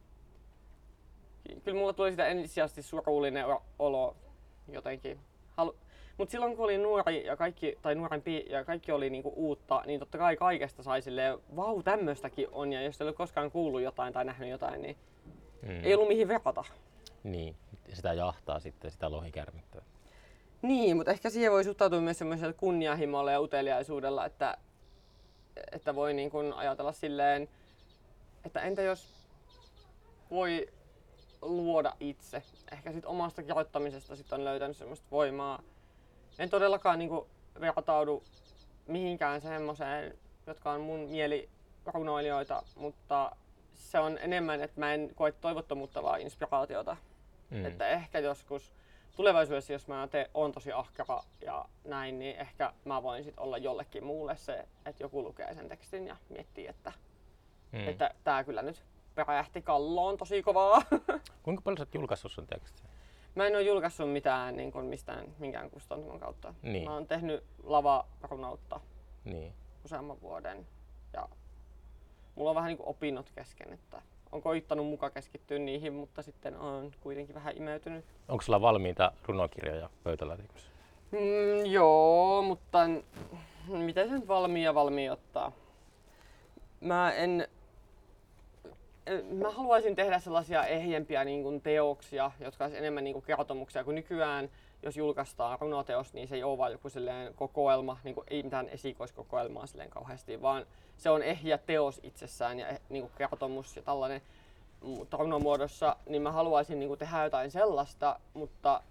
[1.65, 3.45] Kyllä mulla tuli sitä ensisijaisesti surullinen
[3.79, 4.17] olo
[4.69, 5.19] jotenkin.
[5.57, 5.77] Halu-
[6.19, 10.01] Mutta silloin kun oli nuori ja kaikki, tai nuorempi ja kaikki oli niinku uutta, niin
[10.01, 12.73] totta kai kaikesta sai silleen, vau, tämmöstäkin on.
[12.73, 14.97] Ja jos ei ole koskaan kuullut jotain tai nähnyt jotain, niin
[15.63, 15.85] Mm.
[15.85, 16.65] ei ollut mihin verrata.
[17.25, 17.57] Niin.
[17.93, 19.83] Sitä jahtaa sitten sitä lohikärmettä.
[20.63, 24.59] Niin, mutta ehkä siihen voi suhtautua myös semmoisella kunnianhimolla ja uteliaisuudella, että,
[25.73, 27.49] että voi niin kuin ajatella silleen,
[28.45, 29.15] että entä jos
[30.31, 30.69] voi
[31.43, 32.43] luoda itse.
[32.73, 35.63] Ehkä sit omasta kirjoittamisesta sit on löytänyt semmoista voimaa.
[36.39, 37.27] En todellakaan niin kuin
[37.61, 38.23] vertaudu
[38.87, 43.37] mihinkään semmoiseen, jotka on mun mielirunoilijoita, mutta
[43.75, 46.97] se on enemmän, että mä en koe toivottomuutta vaan inspiraatiota.
[47.51, 47.65] Mm.
[47.67, 48.73] Että ehkä joskus
[49.17, 53.59] tulevaisuudessa, jos mä te, on tosi ahkera ja näin, niin ehkä mä voin sit olla
[53.59, 56.93] jollekin muulle se, että joku lukee sen tekstin ja miettii, että,
[57.73, 57.89] Mm.
[57.89, 58.85] että tää kyllä nyt
[59.17, 60.83] räjähti kalloon tosi kovaa.
[61.43, 62.87] Kuinka paljon sä oot julkaissut sun tekstiä?
[63.35, 66.55] mä en ole julkaissut mitään niin kuin mistään minkään kustantamon kautta.
[66.63, 66.85] Niin.
[66.85, 68.81] Mä oon tehnyt lavarunoutta
[69.25, 69.53] Niin.
[69.85, 70.67] useamman vuoden
[71.13, 71.29] ja
[72.35, 74.03] mulla on vähän niin kuin opinnot kesken, että
[74.35, 79.91] on koittanut muka keskittyä niihin, mutta sitten on kuitenkin vähän imeytynyt Onko sulla valmiita runokirjoja
[80.05, 80.71] pöytälaatikossa?
[81.11, 83.05] Mm, joo, mutta n-
[83.69, 85.53] miten sen valmiin ja valmiin ottaa?
[86.81, 87.49] Mä en...
[89.07, 93.85] en- Mä haluaisin tehdä sellaisia ehjempiä niin kuin teoksia, jotka olisi enemmän niin kuin kertomuksia,
[93.85, 94.51] kun nykyään
[94.85, 98.69] jos julkaistaan runoteos, niin se ei ole vain joku silleen kokoelma, niin kuin ei mitään
[98.69, 100.67] esikoiskokoelmaa silleen kauheasti, vaan
[100.97, 104.21] se on ehjä teos itsessään ja eh- niin kuin kertomus ja tällainen
[105.13, 108.83] runomuodossa, niin mä haluaisin niin kuin tehdä jotain sellaista, mutta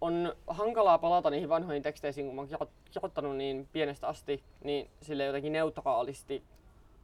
[0.00, 4.90] on hankalaa palata niihin vanhoihin teksteisiin, kun mä oon kirjo- kirjoittanut niin pienestä asti, niin
[5.02, 6.42] sille jotenkin neutraalisti,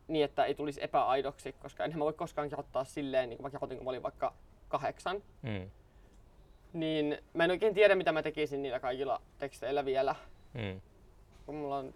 [0.08, 3.50] niin että ei tulisi epäaidoksi, koska enhän mä voi koskaan kirjoittaa silleen, niin kuin mä
[3.50, 4.32] kirjoitin, kun mä olin vaikka
[4.68, 5.22] kahdeksan.
[5.42, 5.70] Mm.
[6.72, 10.14] Niin mä en oikein tiedä, mitä mä tekisin niillä kaikilla teksteillä vielä,
[10.54, 10.80] Mm.
[11.46, 11.94] kun mulla on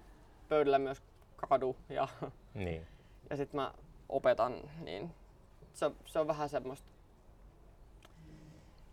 [0.48, 1.02] pöydällä myös
[1.48, 2.08] kadu ja,
[2.54, 2.86] Niin.
[3.30, 3.72] ja sit mä
[4.08, 5.10] opetan, niin
[5.72, 6.86] se, se on vähän semmoista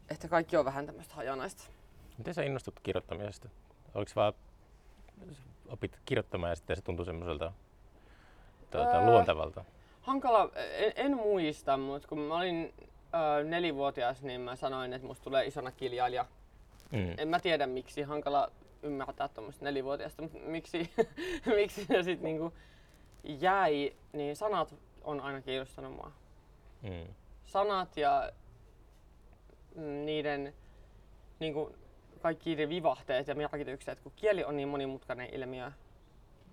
[0.10, 1.64] että kaikki on vähän tämmöistä hajanaista.
[2.18, 3.50] Miten sä innostut kirjoittamisesta?
[3.96, 4.34] Oliko vaan
[5.68, 7.52] opit kirjoittamaan ja sitten se tuntui semmoiselta
[8.72, 9.66] tuota, Öö, luontevalta?
[10.02, 12.74] Hankala, en, en muista, mutta kun mä olin
[13.14, 16.26] ö, nelivuotias, niin mä sanoin, että musta tulee isona kirjailija.
[16.92, 17.14] Mm.
[17.18, 18.52] En mä tiedä miksi, hankala
[18.84, 20.92] ymmärtää tuommoista nelivuotiaasta, mutta miksi,
[21.56, 22.54] miksi se sitten niinku
[23.24, 26.12] jäi, niin sanat on aina kiinnostanut mua.
[26.82, 27.14] Mm.
[27.44, 28.32] Sanat ja
[29.76, 30.54] mm, niiden
[31.40, 31.76] niinku,
[32.22, 35.72] kaikki niiden vivahteet ja merkitykset, kun kieli on niin monimutkainen ilmiö.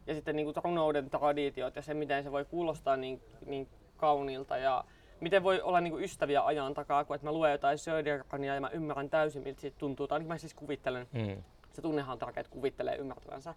[0.06, 4.84] Ja sitten niinku runouden traditiot ja se, miten se voi kuulostaa niin, niin kauniilta ja
[5.20, 8.68] miten voi olla niinku ystäviä ajan takaa, kun että mä luen jotain Södergrania ja mä
[8.68, 10.08] ymmärrän täysin, miltä siitä tuntuu.
[10.08, 11.08] Tai mä siis kuvittelen.
[11.12, 11.42] Mm.
[11.72, 13.54] Se tunnehan on tärkeä, että kuvittelee ymmärtävänsä.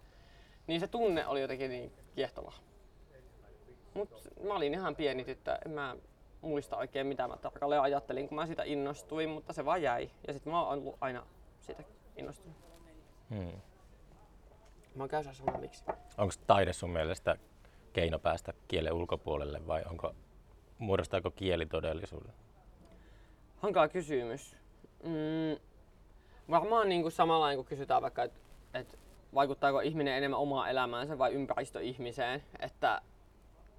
[0.66, 2.52] Niin se tunne oli jotenkin niin kiehtova.
[3.94, 5.96] Mut mä olin ihan pieni tyttö, en mä
[6.40, 10.10] muista oikein mitä mä tarkalleen ajattelin, kun mä sitä innostuin, mutta se vaan jäi.
[10.26, 11.26] Ja sitten mä oon ollut aina
[11.60, 11.82] siitä
[12.16, 12.56] innostunut.
[13.30, 13.52] Mm.
[14.94, 15.84] Mä oon sanoa miksi.
[16.18, 17.36] Onko taide sun mielestä
[17.92, 20.14] keino päästä kielen ulkopuolelle vai onko,
[20.78, 22.32] muodostaako kieli todellisuuden?
[23.56, 24.56] Hankala kysymys.
[25.02, 25.60] Mm,
[26.50, 28.40] varmaan niin kuin samalla kun kysytään vaikka, että
[28.74, 28.98] et
[29.34, 33.02] vaikuttaako ihminen enemmän omaa elämäänsä vai ympäristö ihmiseen, että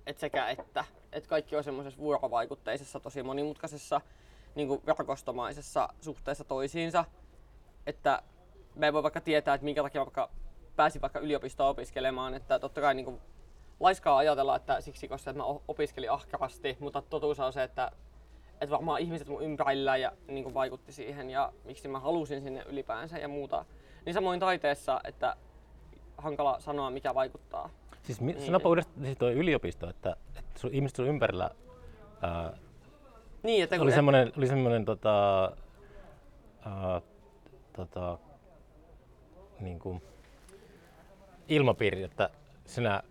[0.06, 0.86] et sekä että.
[1.12, 4.02] Et kaikki on semmoisessa vuorovaikutteisessa, tosi monimutkaisessa,
[4.56, 7.06] niin kuin verkostomaisessa suhteessa toisiinsa.
[7.88, 8.24] Että
[8.76, 10.30] me ei voi vaikka tietää, että minkä takia vaikka
[10.76, 13.22] pääsin vaikka yliopistoon opiskelemaan, että totta kai niin kuin
[13.80, 17.92] laiskaa ajatella, että siksi koska että mä opiskelin ahkerasti, mutta totuus on se, että,
[18.62, 22.64] että varmaan ihmiset mun ympärillä ja niin kuin vaikutti siihen ja miksi mä halusin sinne
[22.68, 23.66] ylipäänsä ja muuta.
[24.06, 25.36] Niin samoin taiteessa, että
[26.18, 27.70] hankala sanoa mikä vaikuttaa.
[28.04, 28.46] Siis mi- Niin.
[28.46, 31.52] sanoppa uudestaan siis tuo yliopisto, että, että sun, ihmiset sun ympärillä
[32.22, 32.54] ää,
[33.44, 35.44] Niin, että oli et- semmoinen, oli semmoinen tota,
[36.66, 37.02] ää,
[37.76, 38.18] tota,
[39.60, 40.02] niin kuin
[41.48, 42.30] ilmapiiri, että
[42.66, 43.04] sinä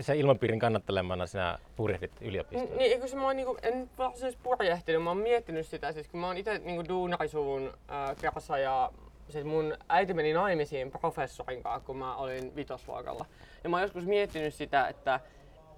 [0.00, 2.78] sen ilmapiirin kannattelemana sinä purjehdit yliopistoon.
[2.78, 6.20] Niin, eikö se mä oon niinku, en varsinaisesti purjehtinut, mä oon miettinyt sitä, siis kun
[6.20, 8.90] mä oon itse niinku duunarisuvun äh, kerrassa ja
[9.28, 13.26] siis mun äiti meni naimisiin professorin kanssa, kun mä olin vitosluokalla.
[13.64, 15.20] Ja mä oon joskus miettinyt sitä, että,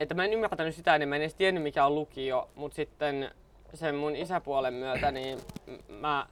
[0.01, 3.31] että mä en ymmärtänyt sitä, niin mä en edes tiennyt mikä on lukio, mutta sitten
[3.75, 5.38] sen mun isäpuolen myötä, niin
[5.88, 6.27] mä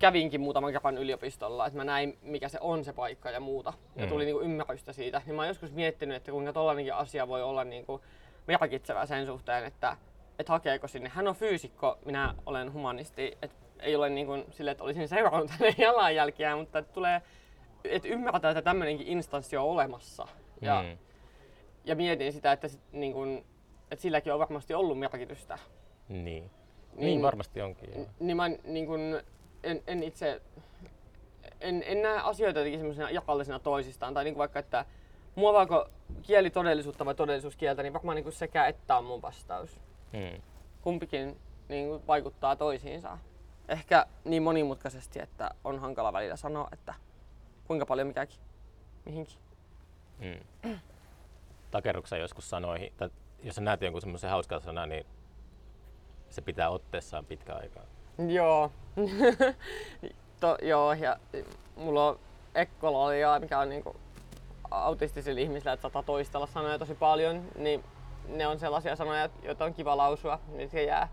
[0.00, 3.72] kävinkin muutaman kerran yliopistolla, että mä näin mikä se on se paikka ja muuta.
[3.96, 4.08] Ja Mm.
[4.08, 5.22] tuli niinku ymmärrystä siitä.
[5.26, 8.00] Niin mä oon joskus miettinyt, että kuinka tollainenkin asia voi olla niinku
[8.46, 9.96] merkitsevä sen suhteen, että,
[10.38, 11.08] että hakeeko sinne.
[11.08, 13.38] Hän on fyysikko, minä olen humanisti.
[13.42, 17.22] Et ei ole niin kuin sille, että olisin seurannut hänen jalanjälkiään, mutta että tulee,
[17.84, 20.28] että ymmärtää, että tämmöinenkin instanssi on olemassa.
[20.60, 20.98] Ja, Mm.
[21.84, 23.44] ja mietin sitä, että, sit, niin kuin,
[23.90, 25.58] että silläkin on varmasti ollut merkitystä.
[26.08, 26.24] Niin.
[26.24, 26.50] niin.
[26.96, 27.90] Niin- varmasti onkin.
[27.94, 28.06] Joo.
[28.20, 29.22] Niin mä niin kuin,
[29.62, 30.42] en, en itse,
[31.60, 34.14] en, en näe asioita jotenkin semmoisena jakallisena toisistaan.
[34.14, 34.84] Tai niin kuin vaikka, että
[35.34, 35.88] muovaako
[36.22, 39.80] kieli todellisuutta vai todellisuus kieltä, niin varmaan niin kuin sekä että on mun vastaus.
[40.12, 40.42] Mm.
[40.82, 43.18] Kumpikin niin kuin vaikuttaa toisiinsa.
[43.68, 46.94] Ehkä niin monimutkaisesti, että on hankala välillä sanoa, että
[47.64, 48.40] kuinka paljon mikäkin
[49.04, 49.38] mihinkin.
[50.18, 50.78] Mm.
[51.70, 53.10] Takerruksen joskus sanoihin, tai
[53.42, 55.06] jos sä näet jonkun semmoisen hauskan sanan, niin
[56.30, 57.84] se pitää otteessaan pitkä aikaa.
[58.28, 58.70] Joo.
[60.40, 61.16] to, joo, ja
[61.76, 62.18] mulla on
[62.54, 63.96] ekkololia, mikä on niinku
[64.70, 67.84] autistisilla ihmisillä, että saattaa toistella sanoja tosi paljon, niin
[68.28, 71.08] ne on sellaisia sanoja, joita on kiva lausua, niin se jää.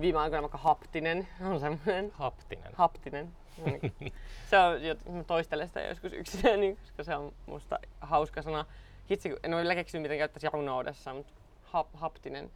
[0.00, 2.12] Viime aikoina vaikka haptinen on semmoinen.
[2.14, 2.72] Haptinen.
[2.74, 3.32] Haptinen.
[4.50, 8.64] Se on, mä toistelen sitä joskus yksinään, niin, koska se on musta hauska sana.
[9.10, 12.50] Hitsi, kun en ole vielä keksinyt, miten käyttäisi runoudessa, mutta hap, haptinen.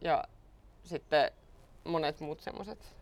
[0.00, 0.24] Ja
[0.84, 1.30] sitten
[1.84, 2.94] monet muut semmoset,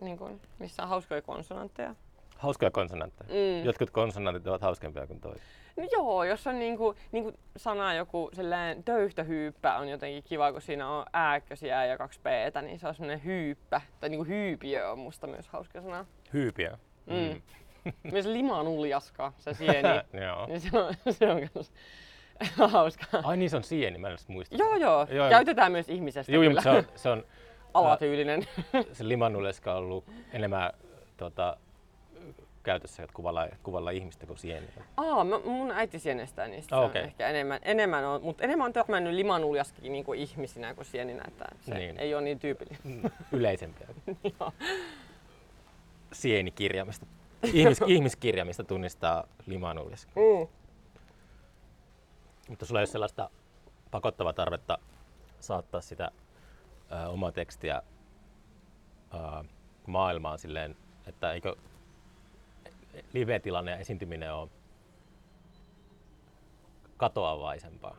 [0.00, 1.94] niin kuin, missä on hauskoja konsonantteja.
[2.36, 3.30] Hauskoja konsonantteja.
[3.30, 3.64] Mm.
[3.64, 5.42] Jotkut konsonantit ovat hauskempia kuin toiset.
[5.76, 10.88] No joo, jos on niinku, niinku sana joku sellainen töyhtöhyyppä on jotenkin kiva, kun siinä
[10.88, 12.26] on ääkkösiä ja kaksi p
[12.62, 13.80] niin se on semmoinen hyyppä.
[14.00, 16.06] Tai niinku hyypiö on musta myös hauska sana.
[16.32, 16.78] Hyypiä.
[17.06, 17.42] Mm.
[18.12, 19.88] Myös limanuljaska, se sieni.
[20.26, 20.46] Joo.
[20.46, 21.72] niin se on, se on kans
[22.72, 23.20] hauskaa.
[23.24, 24.56] Ai niin, se on sieni, mä en muista.
[24.56, 25.06] Joo, joo.
[25.10, 27.24] Joo, Käytetään myös ihmisestä Joo, mutta se on, se on
[27.74, 28.46] Alatyylinen.
[28.92, 30.70] se limannuleska on ollut enemmän
[31.16, 31.56] tota,
[32.62, 34.70] käytössä kuvalla, kuvalla ihmistä kuin sieniä.
[34.96, 36.76] Aa, mä, mun äiti sienestää niistä.
[36.76, 37.02] On okei.
[37.02, 41.74] ehkä enemmän, enemmän on, mutta enemmän on törmännyt limanuljaskikin niinku ihmisinä kuin sieninä, että se
[41.74, 41.98] Niin.
[41.98, 42.80] ei ole niin tyypillinen.
[42.84, 43.88] Mm, Yleisempiä.
[46.12, 47.06] Sienikirjaimista.
[47.52, 50.12] Ihmis, ihmiskirjaimista tunnistaa limanulleska.
[50.16, 50.48] Mm.
[52.48, 53.30] Mutta sulla ei ole sellaista
[53.90, 54.78] pakottavaa tarvetta
[55.40, 56.10] saattaa sitä
[56.90, 57.82] ää, omaa tekstiä
[59.10, 59.44] ää,
[59.86, 60.76] maailmaan silleen,
[61.06, 61.56] että eikö
[63.12, 64.50] live-tilanne ja esiintyminen on
[66.96, 67.96] katoavaisempaa?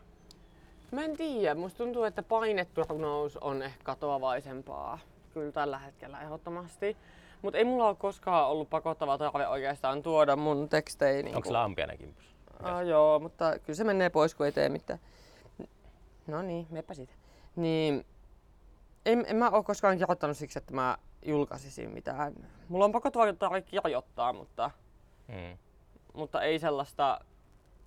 [0.92, 5.00] Mä en tiedä, musta tuntuu, että painettu runous on ehkä katoavaisempaa.
[5.34, 6.98] Kyllä tällä hetkellä ehdottomasti.
[7.42, 11.24] Mutta ei mulla ole koskaan ollut pakottava tarve oikeastaan tuoda mun tekstejä.
[11.24, 11.50] Niin Onko
[11.98, 12.36] kimpus?
[12.64, 15.00] Ah, joo, mutta kyllä se menee pois, kun ei tee mitään.
[16.28, 17.14] No niin, mepä siitä.
[17.56, 18.06] Niin,
[19.06, 22.34] en, en mä oo koskaan kirjoittanut siksi, että mä julkaisisin mitään.
[22.70, 24.72] Mulla on pakottava tarve kirjoittaa, mutta,
[25.28, 25.58] Mm.
[26.14, 27.20] mutta ei sellaista,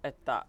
[0.05, 0.45] että,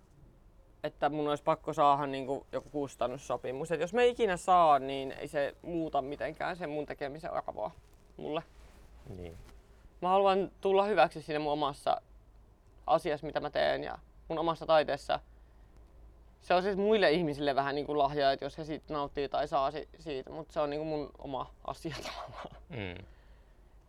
[0.84, 3.72] että mun olisi pakko saada niin kuin joku kustannussopimus.
[3.72, 7.72] Et jos me ei ikinä saa, niin ei se muuta mitenkään sen mun tekemisen arvoa
[8.18, 8.43] mulle.
[9.18, 9.38] Niin.
[10.01, 12.01] Mä haluan tulla hyväksi siinä mun omassa
[12.88, 13.97] asiassa, mitä mä teen ja
[14.28, 15.20] mun omassa taiteessa.
[16.44, 19.48] Se on siis muille ihmisille vähän niin kuin lahja, että jos he siitä nauttii tai
[19.48, 22.56] saa si- siitä, mutta se on niin kuin mun oma asia tavallaan.
[22.70, 23.06] Mm.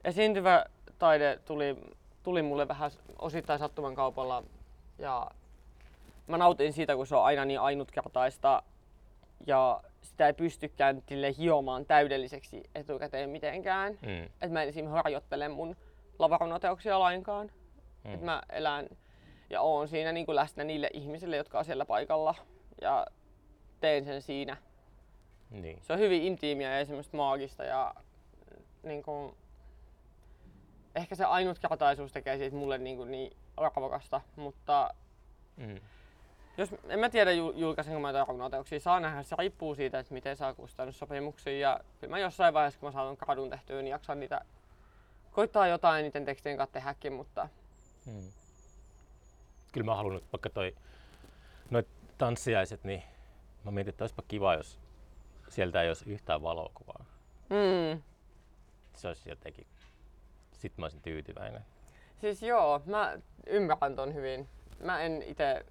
[0.04, 0.64] Esiintyvä
[0.98, 1.76] taide tuli,
[2.22, 4.42] tuli mulle vähän osittain sattuman kaupalla
[4.98, 5.30] ja
[6.26, 8.62] mä nautin siitä, kun se on aina niin ainutkertaista
[9.46, 13.98] ja sitä ei pystykään silleen hiomaan täydelliseksi etukäteen mitenkään.
[14.02, 14.24] Mm.
[14.24, 15.76] että mä en esimerkiksi harjoittele mun
[16.18, 17.50] lavarunoteoksia lainkaan.
[18.04, 18.14] Mm.
[18.14, 18.88] Että mä elän
[19.50, 22.34] ja oon siinä niin kuin läsnä niille ihmisille, jotka on siellä paikalla
[22.80, 23.06] ja
[23.80, 24.56] teen sen siinä.
[25.50, 25.78] Niin.
[25.82, 27.94] Se on hyvin intiimiä ja semmoista maagista ja
[28.82, 29.36] niin kuin,
[30.94, 34.90] ehkä se ainutkertaisuus tekee siitä mulle niin, kuin niin arvokasta, mutta
[35.56, 35.80] Mm.
[36.56, 40.14] jos, en mä tiedä jul- julkaisenko mä jotain runoteoksia, saa nähdä, se riippuu siitä, että
[40.14, 44.20] miten saa kustannussopimuksia ja kyllä mä jossain vaiheessa, kun mä saan kadun tehtyä, niin jaksan
[44.20, 44.40] niitä
[45.32, 47.48] koittaa jotain niiden tekstien kanssa tehdäkin, mutta
[48.06, 48.32] Mm.
[49.74, 50.74] Kyllä mä halunnut vaikka toi
[51.70, 51.86] noit
[52.18, 53.02] tanssiaiset, niin
[53.64, 54.78] mä mietin, että olisipa kiva, jos
[55.48, 57.04] sieltä ei olisi yhtään valokuvaa.
[57.50, 58.02] mm,
[58.94, 59.66] Se olisi jotenkin,
[60.52, 61.62] sit mä olisin tyytyväinen.
[62.20, 64.48] Siis joo, mä ymmärrän ton hyvin.
[64.80, 65.66] Mä en itse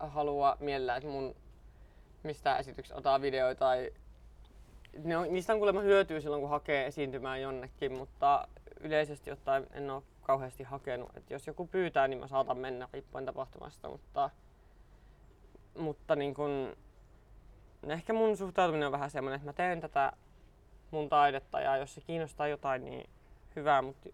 [0.00, 1.34] halua mielellään, että mun
[2.22, 3.92] mistä esityksestä ottaa videoita tai
[5.04, 8.48] ne on, niistä on kuulemma hyötyä silloin, kun hakee esiintymään jonnekin, mutta
[8.80, 11.16] yleisesti ottaen en ole kauheasti hakenut.
[11.16, 14.30] Et jos joku pyytää, niin mä saatan mennä riippuen tapahtumasta, mutta,
[15.78, 16.76] mutta niin kun,
[17.88, 20.12] ehkä mun suhtautuminen on vähän semmoinen, että mä teen tätä
[20.90, 23.10] mun taidetta ja jos se kiinnostaa jotain, niin
[23.56, 24.08] hyvä, mutta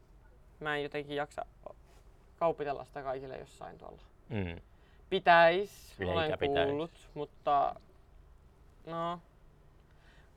[0.60, 1.46] mä en jotenkin jaksa
[2.36, 4.02] kaupitella sitä kaikille jossain tuolla.
[4.28, 4.60] Mm.
[5.10, 6.68] Pitäis, Eikä olen pitäis.
[6.68, 7.74] kuullut, mutta
[8.86, 9.20] no,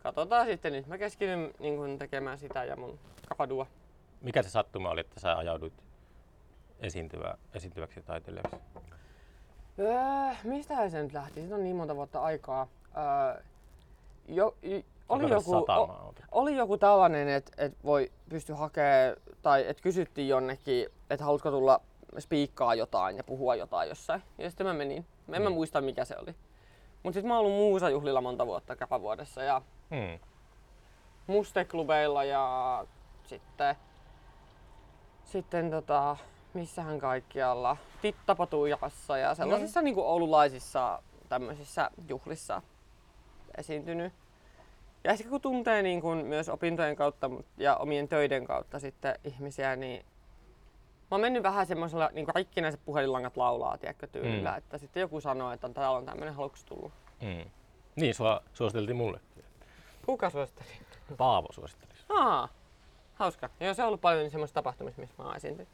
[0.03, 0.87] katsotaan sitten nyt.
[0.87, 2.99] Mä keskityn niin kun, tekemään sitä ja mun
[3.37, 3.67] kadua.
[4.21, 5.73] Mikä se sattuma oli, että sä ajauduit
[6.79, 8.55] esiintyvä, esiintyväksi taiteilijaksi?
[9.79, 11.39] Öö, mistä se nyt lähti?
[11.39, 12.67] Siitä on niin monta vuotta aikaa.
[12.97, 13.41] Öö,
[14.27, 19.83] jo, y, oli, joku, o, oli joku tällainen, että et voi pysty hakemaan, tai että
[19.83, 21.81] kysyttiin jonnekin, että haluatko tulla
[22.19, 24.23] spiikkaa jotain ja puhua jotain jossain.
[24.37, 24.97] Ja sitten mä menin.
[24.97, 25.51] En mä Niin.
[25.51, 26.35] muista mikä se oli.
[27.03, 30.19] Mutta sitten mä oon ollut muusajuhlilla monta vuotta vuodessa ja Mm.
[31.27, 32.85] musteklubeilla ja
[33.25, 33.75] sitten,
[35.27, 36.17] sitten tota,
[36.53, 42.61] missähän kaikkialla, Tittapatuijassa ja sellaisissa niinku oululaisissa tämmöisissä juhlissa
[43.57, 44.13] esiintynyt.
[45.03, 49.75] Ja ehkä kun tuntee niin kun myös opintojen kautta ja omien töiden kautta sitten ihmisiä,
[49.75, 50.05] niin
[51.01, 54.57] mä oon mennyt vähän semmoisella niin rikkinäiset puhelinlangat laulaa, tiedätkö, tyylillä, Mm.
[54.57, 56.91] että sitten joku sanoo, että täällä on tämmöinen haluksi tullut.
[57.21, 57.51] Mm.
[57.95, 59.19] Niin, sua suositeltiin mulle.
[60.05, 60.67] Kuka suositteli?
[61.17, 61.91] Paavo suositteli.
[62.09, 62.49] Aa,
[63.17, 63.49] hauska.
[63.59, 65.69] Joo, se on ollut paljon semmoista tapahtumista, missä mä oon esiintynyt.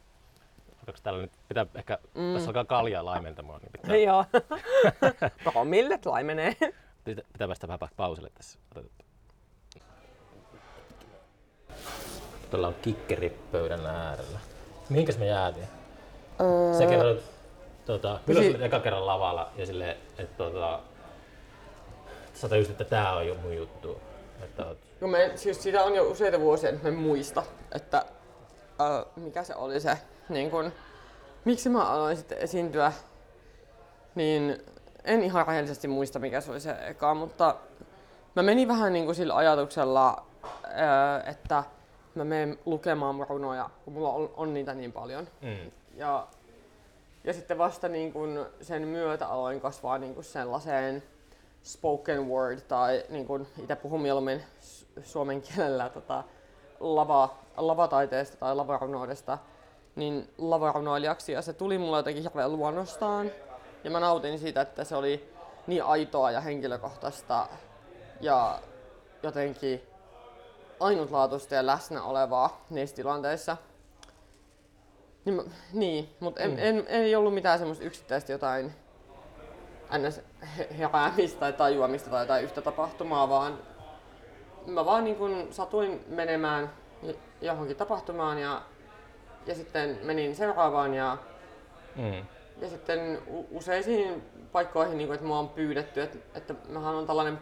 [0.87, 2.33] Onko täällä nyt, pitää ehkä, mm.
[2.33, 4.25] tässä alkaa kaljaa laimentamaan, niin pitää, Joo.
[5.43, 6.55] Promillet laimenee.
[7.03, 8.59] pitää, pitää päästä vähän pauselle tässä.
[12.51, 14.39] Tuolla on kikkeri pöydän äärellä.
[14.89, 15.67] Mihinkäs me jäätiin?
[16.41, 17.23] Öö, Sä kerroit,
[17.85, 20.79] tota, milloin olit eka kerran lavalla ja silleen, että tota,
[22.33, 24.01] sä tajusit, että tää on jo mun juttu.
[24.43, 27.43] Että No me, siis siitä on jo useita vuosia, että mä en muista,
[27.75, 28.05] että
[28.81, 29.97] äh, mikä se oli se,
[30.29, 30.71] niin kun,
[31.45, 32.93] miksi mä aloin sitten esiintyä,
[34.15, 34.63] niin
[35.03, 37.55] en ihan rehellisesti muista, mikä se oli se eka, mutta
[38.35, 40.25] mä menin vähän niin kuin sillä ajatuksella,
[40.65, 41.63] äh, että
[42.15, 45.27] mä menen lukemaan runoja, kun mulla on, on niitä niin paljon.
[45.41, 46.27] mm, Ja,
[47.23, 51.03] ja sitten vasta niin kun sen myötä aloin kasvaa niin kun sellaiseen
[51.63, 54.43] spoken word tai niin kun itse puhun mieluummin
[55.03, 56.23] suomen kielellä tota,
[56.79, 59.37] lava, lavataiteesta tai lavarunoudesta,
[59.95, 63.31] niin lavarunoilijaksi ja se tuli mulle jotenkin hirveän luonnostaan.
[63.83, 65.33] Ja mä nautin siitä, että se oli
[65.67, 67.47] niin aitoa ja henkilökohtaista
[68.21, 68.59] ja
[69.23, 69.81] jotenkin
[70.79, 73.57] ainutlaatuista ja läsnä olevaa niissä tilanteissa.
[75.25, 76.57] Niin, mä- niin mutta en, mm.
[76.59, 78.73] en, ei ollut mitään semmoista yksittäistä jotain
[79.97, 80.21] ns.
[80.57, 83.59] he- heräämistä tai tajuamista tai jotain yhtä tapahtumaa, vaan
[84.68, 86.74] mä vaan niin kun satuin menemään
[87.41, 88.61] johonkin tapahtumaan ja,
[89.45, 91.18] ja sitten menin seuraavaan ja,
[91.95, 92.26] Mm.
[92.61, 93.20] ja sitten
[93.51, 97.39] useisiin paikkoihin, niin kun, että mua on pyydetty, että, että mähän on tällainen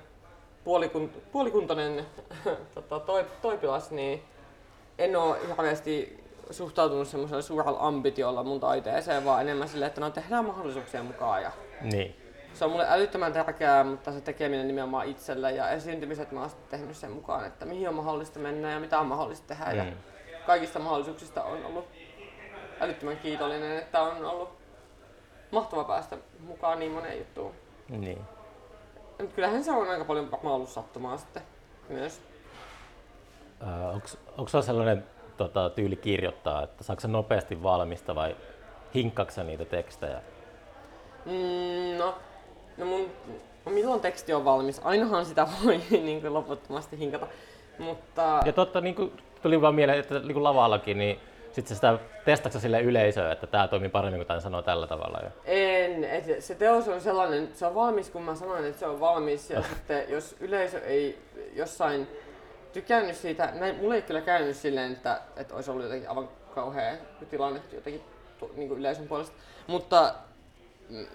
[0.64, 2.06] puolikun, puolikuntoinen
[2.76, 4.24] tota, toi, toipilas, niin
[4.98, 10.46] en ole hirveästi suhtautunut semmoisella suurella ambitiolla mun taiteeseen, vaan enemmän silleen, että no tehdään
[10.46, 11.42] mahdollisuuksien mukaan.
[11.44, 11.52] Ja
[11.82, 12.16] Niin.
[12.54, 16.96] Se on mulle älyttömän tärkeää, mutta se tekeminen nimenomaan itselle ja esiintymiset mä oon tehnyt
[16.98, 19.72] sen mukaan, että mihin on mahdollista mennä ja mitä on mahdollista tehdä.
[19.74, 19.94] Ja Mm.
[20.46, 21.86] kaikista mahdollisuuksista on ollut
[22.80, 24.50] älyttömän kiitollinen, että on ollut
[25.52, 27.52] mahtava päästä mukaan niin moneen juttuun.
[27.90, 28.22] Niin.
[29.22, 31.44] Mut kyllähän se on aika paljon varmaan ollut sattumaa sitten
[31.90, 32.22] myös.
[34.38, 35.04] onko sulla sellainen
[35.38, 38.36] tota, tyyli kirjoittaa, että saako sä nopeasti valmista vai
[38.96, 40.22] hinkkaksa sä niitä tekstejä?
[41.26, 42.16] Mm, no,
[42.82, 43.10] no mun,
[43.70, 44.82] milloin teksti on valmis?
[44.84, 47.28] Ainahan sitä voi niin kuin loputtomasti hinkata.
[47.80, 49.12] Mutta Ja totta, niin kuin
[49.42, 51.20] tuli vaan mieleen, että niin kuin lavallakin, niin
[51.52, 55.20] sitten sitä testatko sä sille yleisöön, että tämä toimii paremmin kuin tämän sanoo tällä tavalla.
[55.24, 55.32] Ja...
[55.46, 58.88] En, et se- teos on sellainen, että se on valmis, kun mä sanoin, että se
[58.88, 59.50] on valmis.
[59.50, 61.20] Ja sitten jos yleisö ei
[61.54, 62.08] jossain
[62.74, 66.94] tykännyt siitä, näin, mulla ei kyllä käynyt silleen, että, että olisi ollut jotenkin aivan kauhea
[67.30, 68.02] tilanne jotenkin
[68.56, 69.36] niin kuin yleisön puolesta.
[69.68, 70.14] Mutta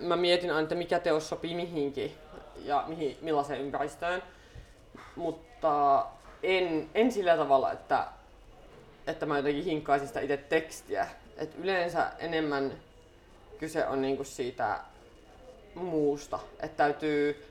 [0.00, 2.14] mä mietin aina, että mikä teos sopii mihinkin
[2.64, 4.22] ja mihin, millaiseen ympäristöön.
[5.16, 6.06] Mutta
[6.42, 8.06] en, en sillä tavalla, että,
[9.06, 11.08] että mä jotenkin hinkkaisin sitä itse tekstiä.
[11.36, 12.72] Et yleensä enemmän
[13.58, 14.80] kyse on niinku siitä
[15.74, 16.38] muusta.
[16.60, 17.46] Että täytyy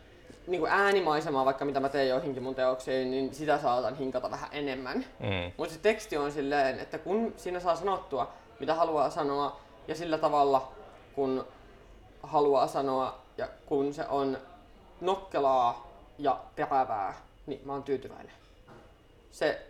[0.47, 5.05] niinku äänimaisemaa, vaikka mitä mä teen joihinkin mun teoksiin, niin sitä saatan hinkata vähän enemmän.
[5.19, 5.51] Mm.
[5.57, 10.17] Mutta se teksti on silleen, että kun siinä saa sanottua, mitä haluaa sanoa, ja sillä
[10.17, 10.71] tavalla,
[11.15, 11.45] kun
[12.25, 14.37] haluaa sanoa, ja kun se on
[15.01, 17.13] nokkelaa ja terävää,
[17.45, 18.33] niin mä oon tyytyväinen.
[19.31, 19.67] Se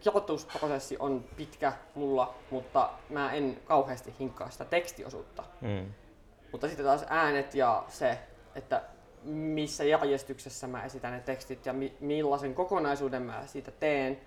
[0.00, 5.44] kirjoitusprosessi on pitkä mulla, mutta mä en kauheasti hinkkaa sitä tekstiosuutta.
[5.60, 5.92] Mm.
[6.52, 8.18] Mutta sitten taas äänet ja se,
[8.54, 8.82] että
[9.24, 14.20] missä järjestyksessä mä esitän ne tekstit ja mi- millaisen kokonaisuuden mä siitä teen,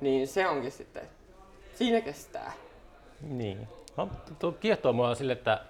[0.00, 1.08] niin se onkin sitten,
[1.74, 2.52] siinä kestää.
[3.20, 3.68] Niin.
[3.96, 4.08] No,
[4.38, 5.64] tuo kiehtoo mua sille, että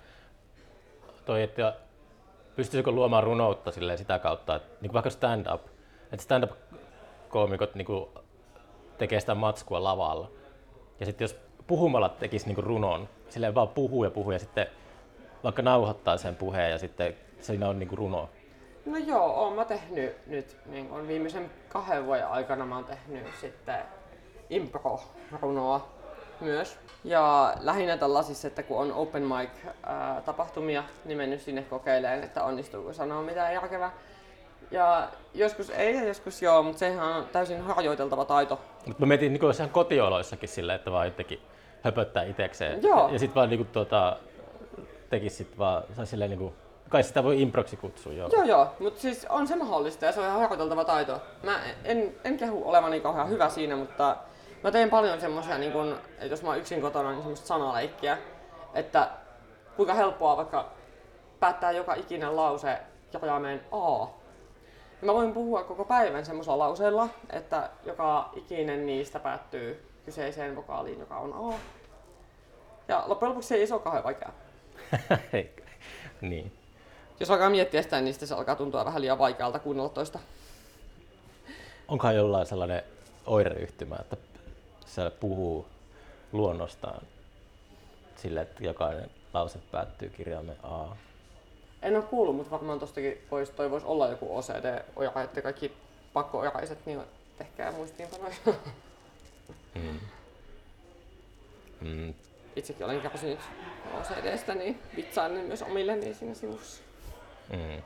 [1.25, 1.75] toi, että
[2.57, 5.67] pystyisikö luomaan runoutta silleen sitä kautta, että niin kuin vaikka stand-up,
[6.13, 8.09] että stand-up-koomikot niin kuin
[8.99, 10.31] tekee sitä matskua lavalla.
[11.01, 14.67] Ja sitten jos puhumalla tekisi niin kuin runon, silleen vaan puhuu ja puhuu ja sitten
[15.45, 18.29] vaikka nauhoittaa sen puheen ja sitten siinä on niin kuin runo.
[18.87, 23.27] No joo, oon mä tehnyt nyt niin kun viimeisen kahden vuoden aikana mä oon tehnyt
[23.41, 23.79] sitten
[24.51, 25.89] impro-runoa
[26.41, 26.79] myös.
[27.05, 29.51] Ja lähinnä tällaisissa, että kun on open mic
[29.83, 33.93] ää, tapahtumia, niin mennyt sinne kokeilemaan, että onnistuuko sanoa mitään järkevää.
[34.71, 38.61] Ja joskus ei ja joskus joo, mutta sehän on täysin harjoiteltava taito.
[38.87, 41.41] Mutta mä mietin niin ihan kotioloissakin silleen, että vaan jotenkin
[41.83, 42.83] höpöttää itekseen.
[42.83, 43.09] Joo.
[43.13, 44.17] Ja sitten vaan niin kuin, tuota,
[45.11, 46.55] tekisi sit vaan, sai silleen niin kuin,
[46.89, 48.29] kai sitä voi improksi kutsua, joo.
[48.33, 51.21] Joo joo, mutta siis on se mahdollista ja se on ihan harjoiteltava taito.
[51.43, 54.17] Mä en, en kehu olevani kauhean hyvä siinä, mutta
[54.65, 58.19] mä teen paljon semmoisia, niin kun, että jos mä oon yksin kotona, niin semmoista sanaleikkiä,
[58.75, 59.11] että
[59.77, 60.73] kuinka helppoa vaikka
[61.41, 62.79] päättää joka ikinen lause
[63.13, 64.07] kirjaimeen A.
[65.01, 71.01] Ja mä voin puhua koko päivän semmoisella lauseella, että joka ikinen niistä päättyy kyseiseen vokaaliin,
[71.01, 71.59] joka on A.
[72.89, 74.33] Ja loppujen lopuksi se ei ole kauhean vaikeaa.
[76.21, 76.53] niin.
[77.21, 80.19] Jos alkaa miettiä sitä, niin sitten se alkaa tuntua vähän liian vaikealta kuunnella toista.
[81.89, 82.83] Onkohan jollain sellainen
[83.27, 84.17] oireyhtymä, että
[84.95, 85.67] se puhuu
[86.33, 87.03] luonnostaan
[88.17, 90.97] sille, että jokainen lause päättyy kirjaimen A.
[91.83, 95.73] En ole kuullut, mutta varmaan tostakin vois, toi voisi olla joku OCD-oira, että kaikki
[96.13, 97.01] pakko-oiraiset, niin
[97.39, 98.35] tehkää muistiinpanoja.
[99.75, 100.01] Mm.
[101.81, 102.15] Mm.
[102.57, 103.39] Itsekin olen kärsinyt
[104.01, 106.83] OCDstä, niin vitsailen myös omilleni siinä sivussa.
[107.53, 107.83] Mm.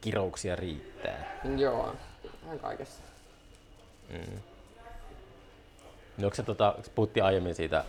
[0.00, 1.40] Kirouksia riittää.
[1.56, 1.94] Joo,
[2.42, 3.02] vähän kaikessa.
[4.08, 4.40] Mm.
[6.18, 7.84] No, onko se, tota, puhuttiin aiemmin siitä,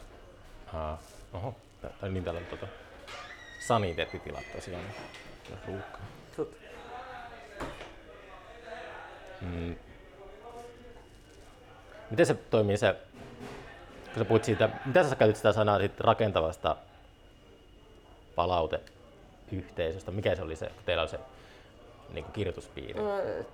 [0.74, 1.00] uh,
[1.34, 1.56] oho,
[2.02, 2.68] tai niin täällä on tota,
[3.68, 4.84] saniteettitilat tosiaan,
[5.68, 5.98] ruuhka.
[6.36, 6.58] Tut.
[9.42, 9.76] Mm.
[12.10, 12.96] Miten se toimii se,
[14.04, 16.78] kun sä puhut siitä, mitä sä käytit sitä sanaa siitä rakentavasta
[18.36, 21.20] palauteyhteisöstä, mikä se oli se, kun teillä on se
[22.14, 23.02] niin kuin kirjoituspiiri?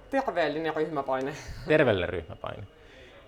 [0.10, 1.36] Terveellinen ryhmäpaine.
[1.68, 2.64] Terveelle ryhmäpaine.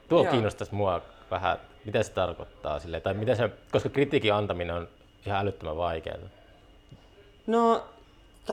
[0.10, 0.32] Tuo Joo.
[0.32, 1.02] kiinnostaisi mua
[1.32, 4.88] vähän, mitä se tarkoittaa sille, tai mitä se, koska kritiikin antaminen on
[5.26, 6.18] ihan älyttömän vaikeaa.
[7.48, 7.84] No,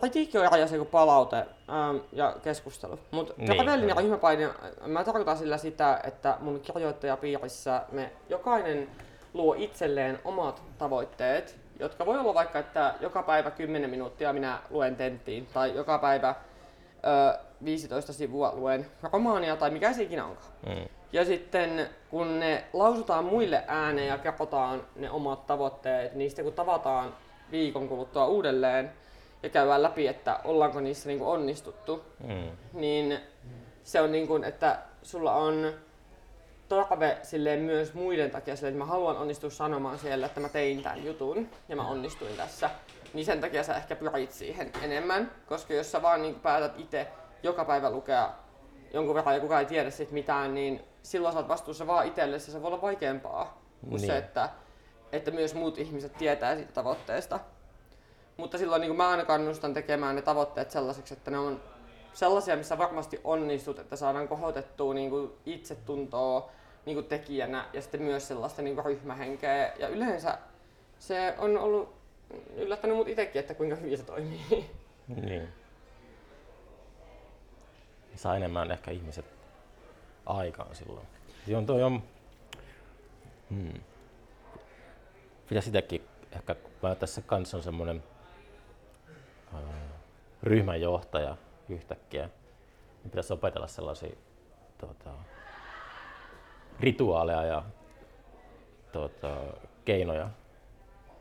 [0.01, 2.99] kritiikki on se kuin palaute ähm, ja keskustelu.
[3.11, 4.01] Mutta Niin, terveellinen joo.
[4.01, 4.49] ryhmäpaine,
[4.87, 8.89] mä tarkoitan sillä sitä, että mun kirjoittajapiirissä me jokainen
[9.35, 14.97] luo itselleen omat tavoitteet, jotka voi olla vaikka, että joka päivä 10 minuuttia minä luen
[14.97, 16.35] tenttiin, tai joka päivä
[17.05, 20.53] ö, 15 sivua luen romaania, tai mikä se ikinä onkaan.
[20.67, 20.89] Mm.
[21.13, 26.55] Ja sitten kun ne lausutaan muille ääneen ja kerrotaan ne omat tavoitteet, niin sitten kun
[26.55, 27.15] tavataan
[27.51, 28.93] viikon kuluttua uudelleen
[29.43, 32.51] ja käydään läpi, että ollaanko niissä niin onnistuttu, Mm.
[32.73, 33.19] niin
[33.85, 35.73] se on niin kuin, että sulla on
[36.69, 40.83] tarve silleen myös muiden takia silleen, että mä haluan onnistua sanomaan siellä, että mä tein
[40.83, 42.71] tämän jutun ja mä onnistuin tässä.
[43.15, 47.09] Niin sen takia sä ehkä pyrit siihen enemmän, koska jos sä vaan niin päätät itse
[47.43, 48.31] joka päivä lukea
[48.95, 52.51] jonkun verran ja kukaan ei tiedä siitä mitään, niin silloin sä oot vastuussa vaan itsellesi
[52.51, 54.07] ja se voi olla vaikeampaa kuin Niin.
[54.07, 54.49] se, että,
[55.13, 57.41] että myös muut ihmiset tietää siitä tavoitteesta.
[58.37, 61.61] Mutta silloin niin mä aina kannustan tekemään ne tavoitteet sellaiseksi, että ne on
[62.13, 66.51] sellaisia, missä varmasti onnistut, että saadaan kohotettua niin kuin itsetuntoa
[66.87, 69.73] niin kuin tekijänä ja sitten myös sellaista niin kuin ryhmähenkeä.
[69.79, 70.39] Ja yleensä
[70.99, 71.95] se on ollut
[72.57, 74.67] yllättänyt mut itsekin, että kuinka hyvin se toimii.
[75.09, 75.49] Niin.
[78.17, 79.25] Saa enemmän ehkä ihmiset
[80.27, 81.07] aikaan silloin.
[81.47, 82.03] Se on toi on...
[83.51, 83.81] Hmm.
[85.49, 88.03] Pitäisi sitäkin ehkä, mä tässä kanssa on semmoinen
[89.55, 89.61] äh,
[90.43, 91.37] ryhmänjohtaja
[91.69, 92.29] yhtäkkiä,
[93.03, 94.17] niin pitäisi opetella sellaisia
[94.79, 95.11] tota,
[96.81, 97.63] rituaaleja ja
[98.93, 99.37] tota,
[99.85, 100.29] keinoja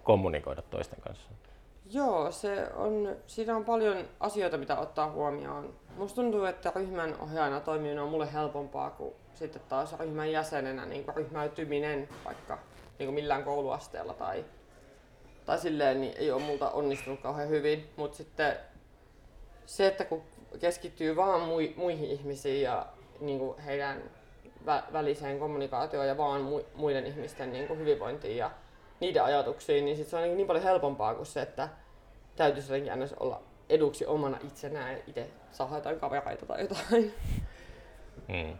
[0.04, 1.30] kommunikoida toisten kanssa.
[1.92, 5.74] Joo, se on, siinä on paljon asioita, mitä ottaa huomioon.
[5.98, 11.06] Musta tuntuu, että ryhmän ohjaajana toimiminen on mulle helpompaa kuin sitten taas ryhmän jäsenenä niin
[11.06, 12.58] kuin ryhmäytyminen vaikka
[13.00, 14.46] niin kuin millään kouluasteella tai,
[15.46, 17.90] tai silleen, niin ei ole multa onnistunut kauhean hyvin.
[17.96, 18.56] Mutta sitten
[19.66, 20.22] se, että kun
[20.60, 22.86] keskittyy vaan mui, muihin ihmisiin ja
[23.20, 24.04] niin kuin heidän
[24.66, 28.52] vä- väliseen kommunikaatioon ja vaan mu- muiden ihmisten niin kuin hyvinvointiin ja
[29.02, 31.70] niiden ajatuksiin, niin sit se on niin, niin paljon helpompaa kuin se, että
[32.36, 37.14] täytyisi jotenkin aina olla eduksi omana itsenään ja itse saada jotain kavereita tai jotain.
[38.28, 38.58] Mm.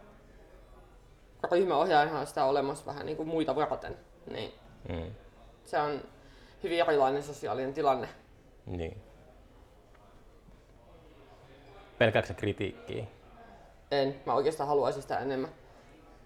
[1.52, 3.96] Ryhmäohjaajahan on sitä olemassa vähän niin kuin muita varten,
[4.30, 4.52] niin
[4.88, 5.14] Mm.
[5.64, 6.00] se on
[6.62, 8.08] hyvin erilainen sosiaalinen tilanne.
[8.66, 9.02] Niin.
[11.98, 13.04] Pelkääkö sä kritiikkiä?
[13.90, 15.50] En, mä oikeastaan haluaisin sitä enemmän.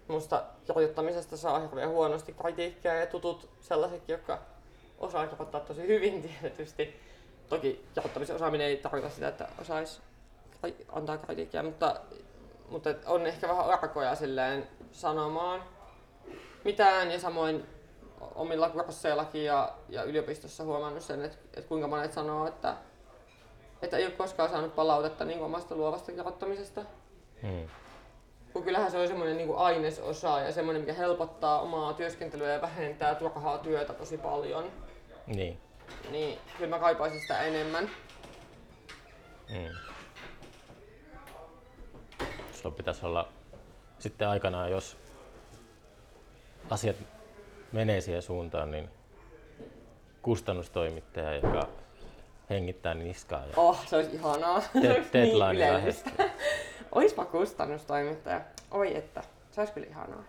[0.08, 4.38] Musta kirjoittamisesta saa hirveän huonosti kritiikkiä ja tutut sellaisetkin, jotka
[4.98, 7.00] osaa kirjoittaa tosi hyvin tietysti.
[7.48, 10.00] Toki kirjoittamisen osaaminen ei tarkoita sitä, että osaisi
[10.92, 12.00] antaa kritiikkiä, mutta,
[12.68, 15.62] mutta on ehkä vähän arkoja silleen sanomaan
[16.64, 17.66] mitään ja samoin
[18.34, 22.76] omilla kursseillakin ja, ja yliopistossa huomannut sen, että, että kuinka monet sanoo, että,
[23.82, 26.84] että ei ole koskaan saanut palautetta niin omasta luovasta kirjoittamisesta.
[27.42, 27.68] Mm.
[28.56, 33.14] Kun kyllähän se on semmoinen niin ainesosa ja semmoinen, mikä helpottaa omaa työskentelyä ja vähentää
[33.14, 34.64] turhaa työtä tosi paljon.
[35.26, 35.60] Niin.
[36.10, 37.90] Niin kyllä mä kaipaisin sitä enemmän.
[39.48, 39.76] Mm.
[42.52, 43.28] Sulla pitäisi olla
[43.98, 44.96] sitten aikanaan, jos
[46.70, 46.96] asiat
[47.72, 48.90] menee siihen suuntaan, niin
[50.22, 51.68] kustannustoimittaja, joka
[52.50, 53.40] hengittää niskaa.
[53.40, 54.62] Ja Oh, se olisi ihanaa.
[54.74, 56.12] Olisi deadline niin lähestyy.
[56.92, 58.40] Oispa kustannustoimittaja.
[58.70, 60.24] Oi että, se olisi kyllä ihanaa.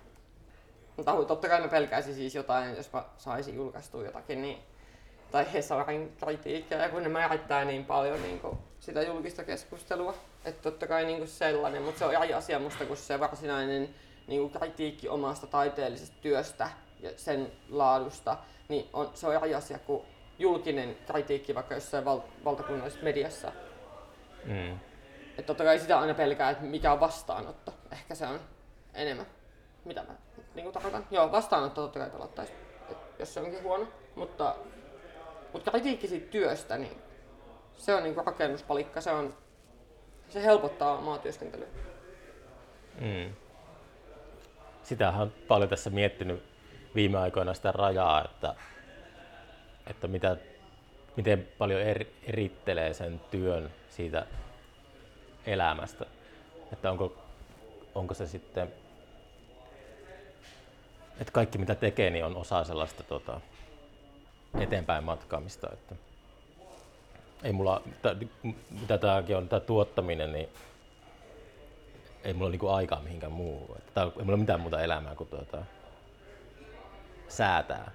[0.98, 4.58] Mutta totta kai mä pelkäisin siis jotain, jos mä saisin julkaistua jotakin, niin
[5.32, 10.14] tai Hesarin kritiikkiä, ja kun ne määrittää niin paljon niin kuin sitä julkista keskustelua.
[10.46, 13.90] Että totta kai niin kuin sellainen, mutta se on eri asia musta kuin se varsinainen
[14.28, 18.38] niin kuin kritiikki omasta taiteellisesta työstä ja sen laadusta.
[18.70, 20.04] Niin on, se on eri asia kuin
[20.40, 23.52] julkinen kritiikki vaikka jossain val- valtakunnallisessa mediassa.
[24.46, 24.80] Mm.
[25.38, 27.74] Että totta kai sitä aina pelkää, että mikä on vastaanotto.
[27.92, 28.40] Ehkä se on
[28.94, 29.26] enemmän.
[29.86, 30.14] Mitä mä
[30.56, 31.08] niin tarkoitan?
[31.12, 32.54] Joo, vastaanotto totta kai pelottaisi,
[32.92, 33.88] et jos se onkin huono.
[34.16, 34.56] Mutta,
[35.54, 37.02] mutta kritiikki siitä työstä, niin
[37.78, 39.02] se on niin rakennuspalikka.
[39.02, 39.34] Se, on,
[40.30, 41.68] se helpottaa omaa työskentelyä.
[43.02, 43.34] Mm.
[44.84, 46.44] Sitähän on paljon tässä miettinyt
[46.96, 48.56] viime aikoina sitä rajaa, että,
[49.88, 50.38] että mitä,
[51.16, 54.26] miten paljon eri, erittelee sen työn siitä
[55.48, 56.06] elämästä.
[56.74, 57.24] Että onko,
[57.96, 58.74] onko se sitten,
[61.20, 63.42] että kaikki mitä tekee, niin on osa sellaista tota,
[64.60, 65.70] eteenpäin matkaamista.
[65.74, 65.96] Että,
[67.44, 68.16] ei mulla, tä-
[68.82, 70.50] mitä tämäkin on, tämä tuottaminen, niin
[72.24, 73.78] ei mulla niinku aikaa mihinkään muuhun.
[73.78, 75.64] Että tää, ei mulla ole mitään muuta elämää kuin tuota,
[77.28, 77.92] säätää.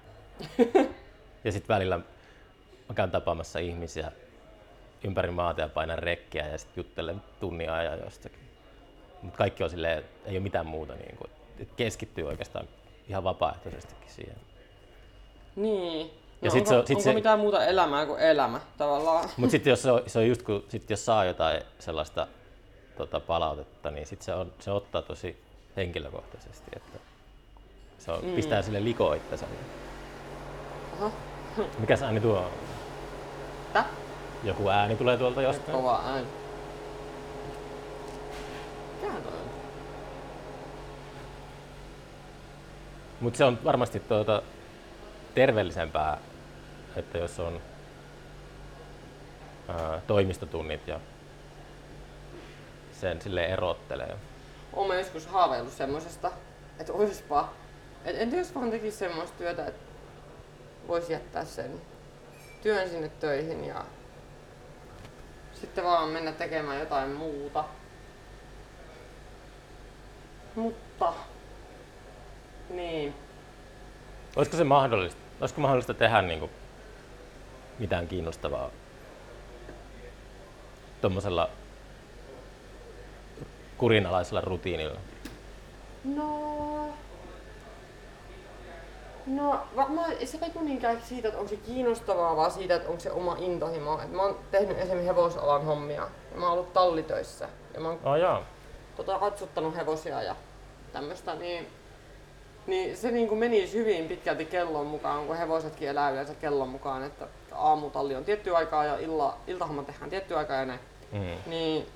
[1.43, 1.97] ja sitten välillä
[2.89, 4.11] mä käyn tapaamassa ihmisiä
[5.03, 8.39] ympäri maata ja painan rekkiä ja sitten juttelen tunnin ajan jostakin.
[9.21, 10.93] Mutta kaikki on silleen, ei ole mitään muuta.
[10.95, 11.31] Niin kuin,
[11.77, 12.67] keskittyy oikeastaan
[13.09, 14.35] ihan vapaaehtoisestikin siihen.
[15.55, 16.11] Niin.
[16.41, 19.29] Ja No sit onko, se on- onko sit se- mitään muuta elämää kuin elämä tavallaan?
[19.37, 22.27] Mutta sitten jos, se on, se on just kun, sit jos saa jotain sellaista
[22.97, 25.43] tota, palautetta, niin sit se, on, se ottaa tosi
[25.75, 26.71] henkilökohtaisesti.
[26.75, 26.99] Että
[27.99, 28.31] se on, mm.
[28.31, 29.45] pistää sille likoon itsensä.
[31.79, 32.51] Mikä ääni tuo on?
[33.73, 33.85] Tää?
[34.43, 35.77] Joku ääni tulee tuolta jostain.
[35.77, 36.27] Kova ääni.
[39.01, 39.49] Mikähän toi on?
[43.19, 44.41] Mutta se on varmasti tuota,
[45.35, 46.17] terveellisempää,
[46.95, 47.61] että jos on
[49.67, 50.99] ää, toimistotunnit ja
[52.91, 54.17] sen sille erottelee.
[54.73, 56.31] Oon mä joskus haaveillut semmosesta,
[56.79, 57.49] että oispa.
[58.05, 59.81] Et entä jos vaan tekis semmoista työtä, että
[60.87, 61.81] voisi jättää sen
[62.61, 63.85] työn sinne töihin ja
[65.63, 67.63] sitten vaan mennä tekemään jotain muuta.
[70.55, 71.13] Mutta,
[72.69, 73.13] niin.
[74.35, 75.19] Olisiko se mahdollista?
[75.41, 76.51] Olisiko mahdollista tehdä niin kuin
[77.79, 78.69] mitään kiinnostavaa
[81.01, 81.49] tuommoisella
[83.77, 84.99] kurinalaisella rutiinilla?
[86.03, 86.93] No...
[89.25, 93.11] No varmaan se riippuu niinkään siitä, että onko se kiinnostavaa, vaan siitä, että onko se
[93.11, 93.99] oma intohimo.
[94.03, 96.07] Et mä oon tehnyt esimerkiksi hevosalan hommia.
[96.31, 97.49] Ja mä oon ollut tallitöissä.
[97.73, 98.43] Ja mä oon Oh,
[98.95, 100.35] tota, ratsuttanut hevosia ja
[100.93, 101.67] tämmöstä, niin,
[102.67, 107.03] niin se niin kuin menisi hyvin pitkälti kellon mukaan, kun hevosetkin elää yleensä kellon mukaan,
[107.03, 110.79] että aamutalli on tietty aikaa ja illa, iltahomma tehdään tietty aikaa ja näin.
[111.11, 111.37] Mm.
[111.45, 111.87] Niin,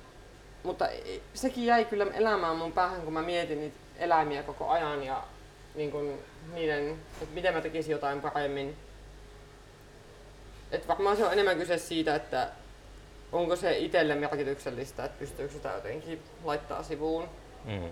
[0.62, 0.88] mutta
[1.34, 5.22] sekin jäi kyllä elämään mun päähän, kun mä mietin niitä eläimiä koko ajan ja
[5.74, 6.18] niin kuin
[6.54, 6.90] niiden,
[7.22, 8.76] että miten mä tekisin jotain paremmin.
[10.72, 12.50] Et varmaan se on enemmän kyse siitä, että
[13.32, 17.28] onko se itselle merkityksellistä, että pystyykö sitä jotenkin laittaa sivuun.
[17.64, 17.88] Mm.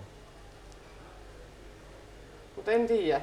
[2.55, 3.21] Mutta en tiedä.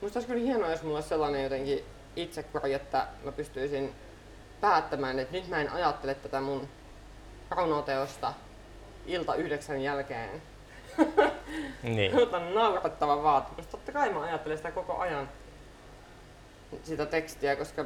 [0.00, 1.84] Musta olisi kyllä hienoa, jos mulla olisi sellainen jotenkin
[2.16, 3.92] itsekuri, että mä pystyisin
[4.60, 6.68] päättämään, että nyt mä en ajattele tätä mun
[7.50, 8.34] runoteosta
[9.06, 10.42] ilta yhdeksän jälkeen.
[11.82, 12.14] Niin.
[12.14, 13.66] Mutta naurettava vaatimus.
[13.66, 15.28] Totta kai mä ajattelen sitä koko ajan,
[16.82, 17.84] sitä tekstiä, koska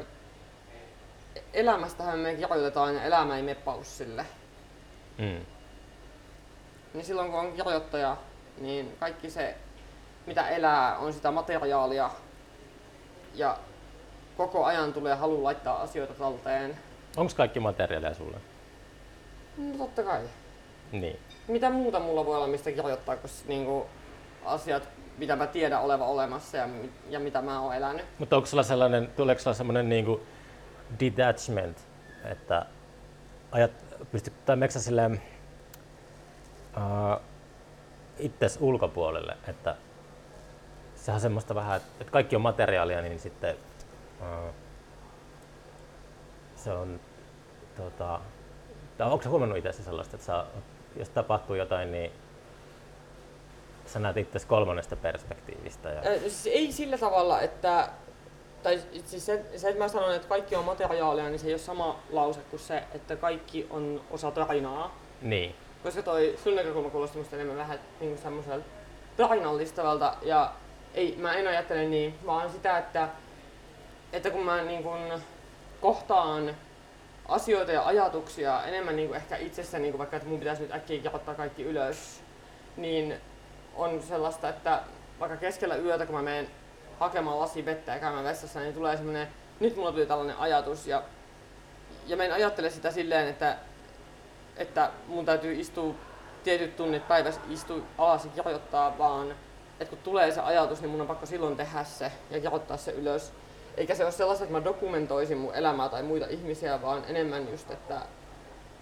[1.53, 4.27] elämästähän me kirjoitetaan ja elämä ei mene paussille.
[5.19, 5.41] Mm.
[6.95, 8.17] Niin silloin kun on kirjoittaja,
[8.59, 9.57] niin kaikki se,
[10.27, 12.11] mitä elää, on sitä materiaalia.
[13.35, 13.59] Ja
[14.37, 16.79] koko ajan tulee halu laittaa asioita talteen.
[17.17, 18.37] Onko kaikki materiaalia sulle?
[19.57, 20.23] No totta kai.
[20.93, 21.19] Niin.
[21.49, 23.87] Mitä muuta mulla voi olla mistä kirjoittaa, kun niinku
[24.45, 24.89] asiat,
[25.19, 26.69] mitä mä tiedän oleva olemassa ja,
[27.11, 28.07] ja mitä mä oon elänyt.
[28.19, 30.21] Mutta onko sulla sellainen, tuleeko sulla sellainen niinku
[31.01, 31.79] detachment,
[32.25, 32.67] että
[33.53, 33.71] ajat,
[34.13, 35.23] pystyt, tai meneekö sä silleen
[36.77, 37.23] uh,
[38.19, 39.77] itses ulkopuolelle, että
[40.95, 43.57] sehän on semmoista vähän, että, kaikki on materiaalia, niin sitten
[44.21, 44.55] uh,
[46.57, 47.01] se on,
[47.77, 48.21] tota,
[48.99, 50.45] onko sä huomannut itse sellaista, että sä,
[50.97, 52.13] jos tapahtuu jotain, niin
[53.87, 55.89] sä näet itse kolmannesta perspektiivistä.
[55.89, 57.89] Ja, siis ei sillä tavalla, että
[58.63, 61.59] tai siis se, se, että mä sanon, että kaikki on materiaalia, niin se ei ole
[61.59, 64.99] sama lause kuin se, että kaikki on osa tarinaa.
[65.23, 65.55] niin.
[65.83, 68.67] Koska toi sun näkökulma kuulosti musta enemmän vähän niin semmoiselta
[69.17, 70.53] tarinallistavalta ja
[70.95, 73.09] ei, mä en ajattele niin, vaan sitä, että,
[74.13, 74.99] että kun mä niin kun
[75.81, 76.57] kohtaan
[77.29, 80.73] asioita ja ajatuksia enemmän niin kuin ehkä itsessäni, niin kuin vaikka että mun pitäisi nyt
[80.73, 82.21] äkkiä kirjoittaa kaikki ylös,
[82.77, 83.15] niin
[83.75, 84.81] on sellaista, että
[85.21, 86.49] vaikka keskellä yötä, kun mä menen
[86.99, 89.29] hakemaan lasi vettä ja käymään vessassa, niin tulee semmoinen,
[89.61, 91.03] nyt mulla tuli tällainen ajatus ja,
[92.07, 93.57] ja mä en ajattele sitä silleen, että,
[94.57, 95.95] että mun täytyy istua
[96.45, 99.35] tietyt tunnit päivässä istua alas ja kirjoittaa, vaan
[99.81, 102.91] että kun tulee se ajatus, niin mun on pakko silloin tehdä se ja kirjoittaa se
[102.91, 103.33] ylös.
[103.77, 107.71] Eikä se ole sellaista, että mä dokumentoisin mun elämää tai muita ihmisiä, vaan enemmän just,
[107.71, 108.01] että,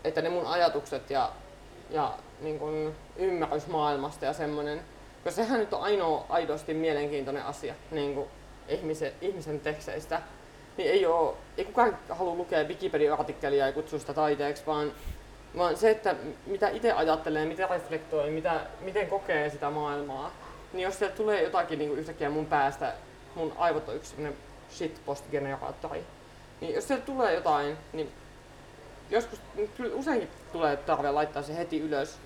[0.04, 1.32] että ne mun ajatukset ja,
[1.90, 4.80] ja niin kun ymmärrys maailmasta ja semmoinen.
[5.24, 8.24] Koska sehän nyt on ainoa aidosti mielenkiintoinen asia niin
[8.68, 10.22] ihmisen, ihmisen teksteistä.
[10.76, 14.92] Niin ei, oo, ei kukaan halua lukea Wikipedia-artikkelia ja kutsua sitä taiteeksi, vaan,
[15.56, 16.14] vaan se, että
[16.46, 20.32] mitä itse ajattelee, miten reflektoi, mitä, miten kokee sitä maailmaa.
[20.72, 22.92] Niin jos sieltä tulee jotakin niin yhtäkkiä mun päästä,
[23.34, 24.14] mun aivot on yksi
[24.72, 26.04] shitpost-generaattori.
[26.60, 28.12] Niin jos sieltä tulee jotain, niin
[29.10, 29.40] joskus
[29.76, 32.18] kyllä useinkin tulee tarve laittaa se heti ylös.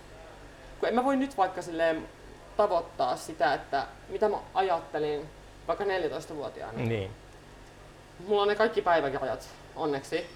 [0.80, 2.09] Kun en mä voi nyt vaikka silleen
[2.57, 5.28] tavoittaa sitä, että mitä mä ajattelin
[5.68, 6.78] vaikka 14-vuotiaana.
[6.78, 7.11] Niin.
[8.26, 10.26] Mulla on ne kaikki päiväkirjat, onneksi.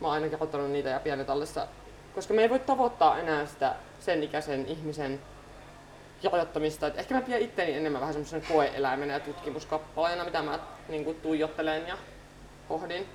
[0.00, 1.66] Mä oon aina kirjoittanut niitä ja pienetallessa.
[2.14, 5.20] Koska me ei voi tavoittaa enää sitä sen ikäisen ihmisen
[6.22, 6.86] kirjoittamista.
[6.86, 10.58] Et ehkä mä pidän itteni enemmän vähän semmoisen koeeläimenä ja tutkimuskappaleena, mitä mä
[10.88, 11.98] niin kuin, tuijottelen ja
[12.68, 13.06] pohdin.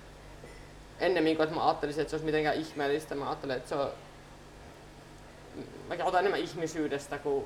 [1.00, 3.16] Ennemmin kuin että mä ajattelisin, että se olisi mitenkään ihmeellistä.
[3.16, 3.92] Mä ajattelen, että se on...
[5.88, 7.46] Mä kirjoitan enemmän ihmisyydestä kuin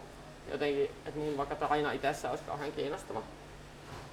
[0.52, 3.24] jotenkin, että mun vaikka tarina itsessä olisi kauhean kiinnostava.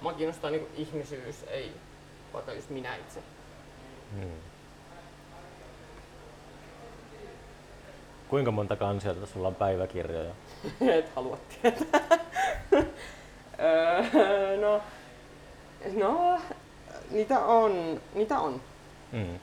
[0.00, 1.72] Mua kiinnostaa niin ihmisyys, ei
[2.32, 3.22] vaikka just minä itse.
[4.12, 4.47] Hmm.
[8.28, 10.34] Kuinka monta kansiota sulla on päiväkirjoja?
[10.98, 12.18] Et halua tietää.
[13.60, 14.82] Öö, no,
[15.94, 16.40] no,
[17.10, 18.60] niitä on, niitä on.
[19.12, 19.38] Hmm.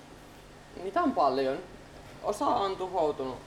[0.84, 1.58] Niitä on paljon.
[2.24, 3.38] Osa on tuhoutunut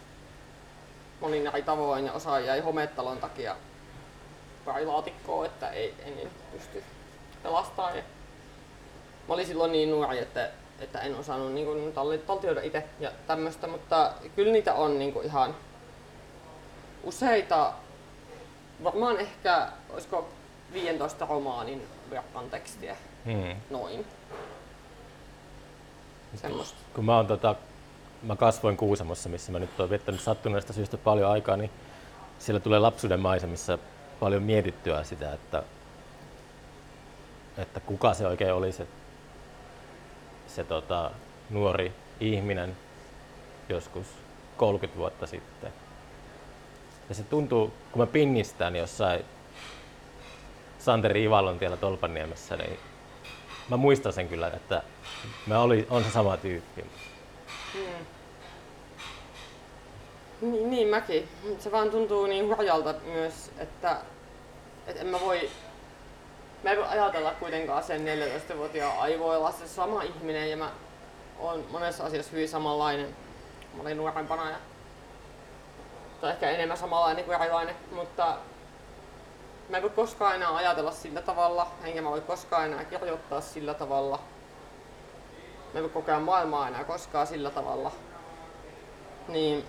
[1.21, 3.57] monin eri tavoin ja osa jäi hometalon takia
[4.65, 6.85] päilaatikkoon, että ei, en niin pysty
[7.43, 7.97] pelastamaan.
[7.97, 8.03] Ja
[9.29, 10.51] mä olin silloin niin nuori, että,
[10.81, 11.93] että en osannut niin kuin,
[12.27, 15.55] taltioida itse ja tämmöistä, mutta kyllä niitä on niin kuin, ihan
[17.05, 17.73] useita,
[18.85, 20.29] varmaan ehkä, olisiko
[20.73, 23.57] 15 romaanin verran tekstiä, Hmm.
[23.71, 24.07] noin.
[26.35, 26.79] Semmoista.
[26.95, 27.55] Kun mä, oon, tota,
[28.23, 31.71] mä kasvoin Kuusamossa, missä mä nyt oon viettänyt sattuneesta syystä paljon aikaa, niin
[32.39, 33.79] siellä tulee lapsuuden maisemissa
[34.21, 35.63] paljon mietittyä sitä, että,
[37.59, 38.87] että kuka se oikein oli se,
[40.59, 41.11] se tota,
[41.51, 42.77] nuori ihminen
[43.69, 44.07] joskus
[44.57, 45.73] 30 vuotta sitten.
[47.09, 49.25] Ja se tuntuu, kun mä pinnistän jossain
[50.79, 52.79] Santeri Ivallon tiellä Tolpanniemessä, niin
[53.69, 54.83] mä muistan sen kyllä, että
[55.47, 56.85] mä oli, on se sama tyyppi.
[60.41, 61.29] Niin, niin mäkin.
[61.59, 63.97] Se vaan tuntuu niin hurjalta myös, että,
[64.87, 65.51] että en mä voi,
[66.65, 68.07] mä en voi ajatella kuitenkaan sen
[68.51, 70.71] 14-vuotiaan aivoilla se sama ihminen ja mä
[71.39, 73.17] oon monessa asiassa hyvin samanlainen.
[73.75, 74.57] Mä olin nuorempana ja
[76.21, 78.37] tai ehkä enemmän samanlainen kuin erilainen, mutta
[79.69, 83.75] mä en voi koskaan enää ajatella sillä tavalla, enkä mä voi koskaan enää kirjoittaa sillä
[83.75, 84.21] tavalla.
[85.73, 87.93] Mä en voi kokea maailmaa enää koskaan sillä tavalla.
[89.29, 89.65] Niin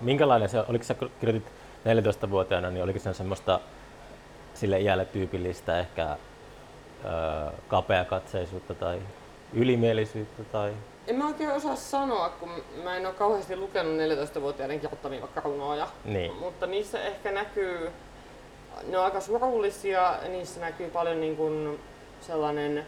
[0.00, 1.52] Minkälainen se, oliko sä kirjoitit
[2.26, 3.60] 14-vuotiaana, niin oliko se semmoista
[4.54, 6.16] sille iälle tyypillistä ehkä
[7.68, 9.02] kapeakatseisuutta tai
[9.52, 10.72] ylimielisyyttä tai
[11.06, 12.50] En mä oikein osaa sanoa, kun
[12.82, 15.88] mä en ole kauheasti lukenut 14-vuotiaiden kirjoittamia vaikka runoja.
[16.04, 16.34] Niin.
[16.34, 17.90] Mutta niissä ehkä näkyy,
[18.88, 21.80] ne on aika surullisia, niissä näkyy paljon niin kuin
[22.20, 22.86] sellainen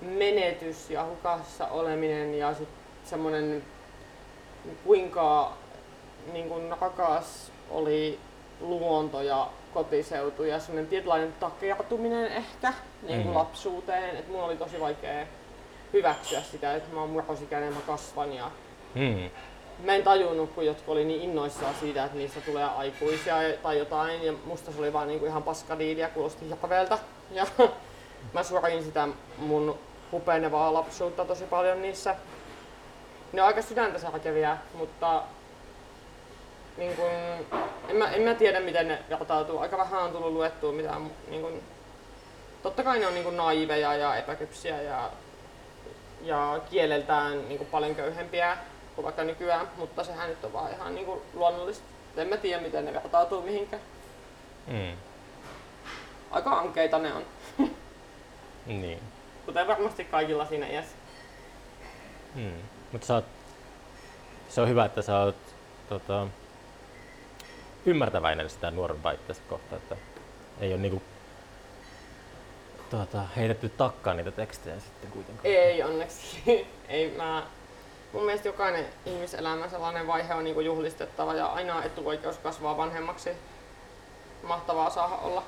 [0.00, 2.68] menetys ja hukassa oleminen ja sit
[3.04, 3.64] semmoinen
[4.84, 5.52] kuinka
[6.32, 8.18] niin kuin rakas oli
[8.60, 12.72] luonto ja kotiseutu ja semmoinen tietynlainen takertuminen ehkä
[13.02, 13.36] niin kuin Mhm.
[13.36, 14.16] lapsuuteen.
[14.16, 15.26] Et mulla oli tosi vaikea
[15.92, 18.50] hyväksyä sitä, että mä oon murrosikäinen, mä kasvan ja
[18.94, 19.30] hmm.
[19.84, 24.22] Mä en tajunnut, kun jotkut oli niin innoissaan siitä, että niistä tulee aikuisia tai jotain,
[24.24, 26.98] ja musta se oli vaan niinku ihan paskadiilia, kuulosti hirveeltä.
[27.30, 27.46] Ja
[28.34, 29.08] mä suorin sitä
[29.38, 29.78] mun
[30.12, 32.16] hupenevaa lapsuutta tosi paljon niissä.
[33.32, 35.22] Ne on aika sydäntä särkeviä, mutta
[36.76, 37.10] niin kun,
[37.88, 39.58] en, mä, en mä tiedä miten ne vertautuu.
[39.58, 41.10] Aika vähän on tullut luettua mitään.
[41.28, 41.62] Niin kun,
[42.62, 45.10] totta kai ne on niin kun naiveja ja epäkypsiä ja,
[46.22, 48.56] ja kieleltään niin kun paljon köyhempiä
[48.94, 51.84] kuin vaikka nykyään, mutta sehän nyt on vaan ihan niin kun luonnollista.
[52.16, 53.82] En mä tiedä miten ne vertautuu mihinkään.
[54.70, 54.96] Hmm.
[56.30, 57.24] Aika ankeita ne on,
[58.66, 59.00] Niin.
[59.46, 60.96] kuten varmasti kaikilla siinä iässä.
[62.34, 62.52] Hmm.
[62.92, 63.24] Mutta sä oot,
[64.48, 65.36] se on hyvä, että sä oot
[65.88, 66.26] tota,
[67.86, 69.96] ymmärtäväinen sitä nuorempaa itseäsi kohtaan, että
[70.60, 71.02] ei ole niinku
[72.90, 75.46] tota, heitetty takkaan niitä tekstejä sitten kuitenkaan.
[75.46, 76.40] Ei onneksi.
[76.88, 77.46] Ei mä...
[78.12, 83.30] Mun mielestä jokainen ihmiselämän sellainen vaihe on niinku juhlistettava ja aina etuoikeus kasvaa vanhemmaksi.
[84.42, 85.42] Mahtavaa saada olla.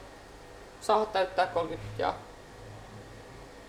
[0.80, 2.14] Saada täyttää 30 ja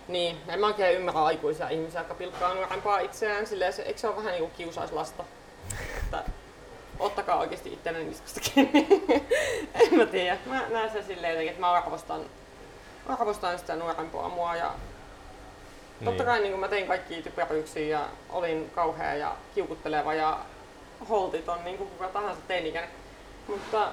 [0.07, 3.47] niin, en mä oikein ymmärrä aikuisia ihmisiä, jotka pilkkaa nuorempaa itseään.
[3.47, 5.23] Silleen se, eikö se ole vähän niinku kiusaislasta?
[6.99, 8.87] Ottakaa oikeasti ittenne niskasta kiinni.
[9.81, 10.37] en mä tiedä.
[10.45, 12.21] Mä näen sen silleen jotenkin, että mä arvostan,
[13.07, 14.73] arvostan sitä nuorempaa mua ja
[16.05, 20.39] Totta kai niin mä tein kaikki typeryksiä ja olin kauhea ja kiukutteleva ja
[21.09, 22.91] holtiton niin kuin kuka tahansa teini-ikäinen.
[23.47, 23.91] Mutta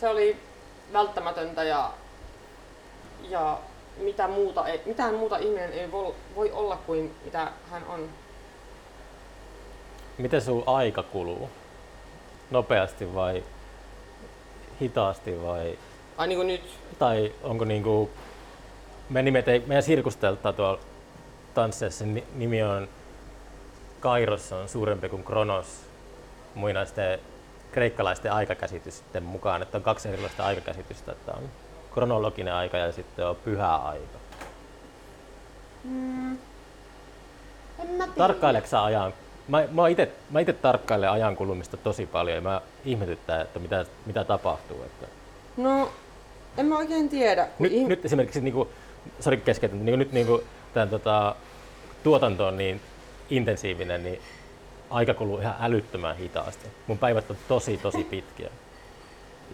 [0.00, 0.36] se oli
[0.92, 1.92] välttämätöntä ja,
[3.28, 3.58] ja
[3.96, 5.92] mitä muuta, ei, mitään muuta ihminen ei
[6.34, 8.08] voi olla kuin mitä hän on.
[10.18, 11.50] Miten sun aika kuluu?
[12.50, 13.44] Nopeasti vai
[14.80, 15.78] hitaasti vai
[16.16, 16.62] Ai niinku nyt?
[16.98, 18.10] tai onko niinku,
[19.10, 20.78] me nimet ei, meidän sirkustelta tuolla
[21.54, 22.88] tansseissa ni- nimi on
[24.00, 25.66] Kairos on suurempi kuin Kronos
[26.54, 27.18] muinaisten
[27.72, 31.42] kreikkalaisten aikakäsitysten mukaan, että on kaksi erilaista aikakäsitystä, että on
[31.94, 34.18] kronologinen aika ja sitten on pyhä aika.
[37.78, 38.12] En mä tiedä.
[38.16, 39.12] Tarkkaileeko sä ajan?
[39.48, 39.68] Mä,
[40.30, 44.82] mä ite tarkkailen ajan kulumista tosi paljon ja mä ihmetyttää, että mitä, mitä tapahtuu.
[44.82, 45.06] Että
[45.56, 45.90] No,
[46.56, 47.48] en mä oikein tiedä.
[47.58, 48.68] nyt, ihm- nyt esimerkiksi, niinku,
[49.20, 50.44] sori keskeytän, niinku, nyt niinku,
[50.74, 51.34] tämän, tota,
[52.02, 52.80] tuotanto on niin
[53.30, 54.20] intensiivinen, niin
[54.90, 56.66] aika kuluu ihan älyttömän hitaasti.
[56.86, 58.48] Mun päivät on tosi tosi pitkiä.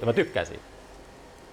[0.00, 0.62] Ja mä tykkään siitä,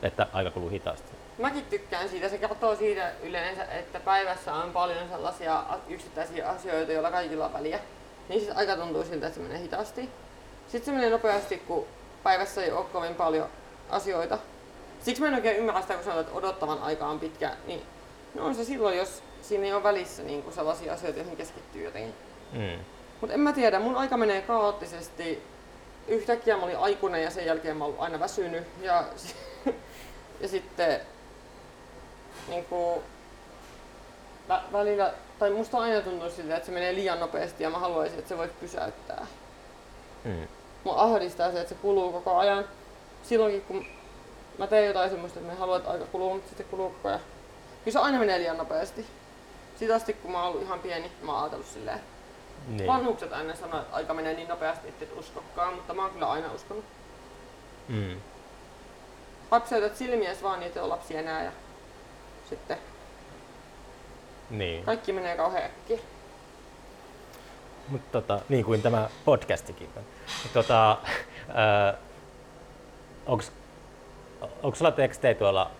[0.03, 1.11] että aika kuluu hitaasti.
[1.37, 2.29] Mäkin tykkään siitä.
[2.29, 7.79] Se kertoo siitä yleensä, että päivässä on paljon sellaisia yksittäisiä asioita, joilla kaikilla on väliä.
[8.31, 10.09] Niin siis aika tuntuu siltä, että se menee hitaasti.
[10.67, 11.85] Sitten se menee nopeasti, kun
[12.23, 13.47] päivässä ei ole kovin paljon
[13.89, 14.37] asioita.
[15.01, 17.51] Siksi mä en oikein ymmärrä sitä, kun sanotaan, että odottavan aika on pitkä.
[17.67, 17.81] Niin
[18.35, 21.83] no on se silloin, jos siinä ei ole välissä niin kuin sellaisia asioita, joihin keskittyy
[21.83, 22.13] jotenkin.
[22.51, 22.79] Mm.
[23.21, 25.43] Mutta en mä tiedä, mun aika menee kaoottisesti.
[26.07, 28.63] Yhtäkkiä mä olin aikuinen ja sen jälkeen mä oon aina väsynyt.
[28.81, 29.03] Ja,
[30.41, 31.01] ja sitten
[32.47, 33.01] niin kuin,
[34.73, 38.29] välillä, tai musta aina tuntuu siltä, että se menee liian nopeasti ja mä haluaisin, että
[38.29, 39.27] se voisi pysäyttää.
[40.23, 40.47] Mm.
[40.83, 42.65] Mua ahdistaa se, että se kuluu koko ajan.
[43.23, 43.85] Silloinkin kun
[44.57, 47.19] mä teen jotain semmoista, että mä haluan, että aika kuluu, mutta sitten kuluu koko ajan.
[47.83, 49.05] Kyllä se aina menee liian nopeasti.
[49.79, 51.99] Sitä asti kun mä oon ollut ihan pieni, mä oon ajatellut silleen.
[52.67, 52.87] Niin.
[52.87, 56.31] Vanhukset aina sanoo, että aika menee niin nopeasti, että et uskokkaan, mutta mä oon kyllä
[56.31, 56.85] aina uskonut.
[57.87, 58.21] Mm.
[59.51, 61.51] Lapseutat silmiäs vaan, niin et ole lapsi enää ja
[62.49, 62.77] sitten
[64.51, 64.83] Niin.
[64.83, 65.99] kaikki menee kauhean äkkiä.
[67.87, 69.89] Mutta tota, niin kuin tämä podcastikin.
[70.53, 70.97] Tota,
[73.25, 73.51] onks,
[74.63, 75.71] onko sulla tekstejä tuolla?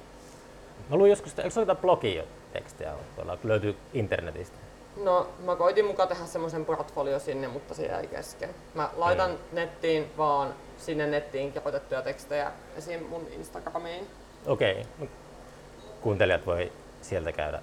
[0.89, 4.57] Mä luin joskus, eikö sulla blogia tekstejä tuolla, löytyy internetistä?
[5.03, 8.49] No, mä koitin mukaan tehdä semmoisen portfolio sinne, mutta se jäi kesken.
[8.73, 13.05] Mä laitan nettiin vaan sinne nettiin kirjoitettuja tekstejä esim.
[13.09, 14.07] mun Instagramiin.
[14.45, 15.09] Okei, mut
[16.01, 17.61] kuuntelijat voi sieltä käydä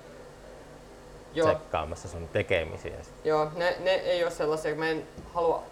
[1.39, 2.95] Joo, tsekkaamassa sun tekemisiä.
[3.25, 5.03] joo ne, ne ei ole sellaisia, mä en
[5.35, 5.63] halua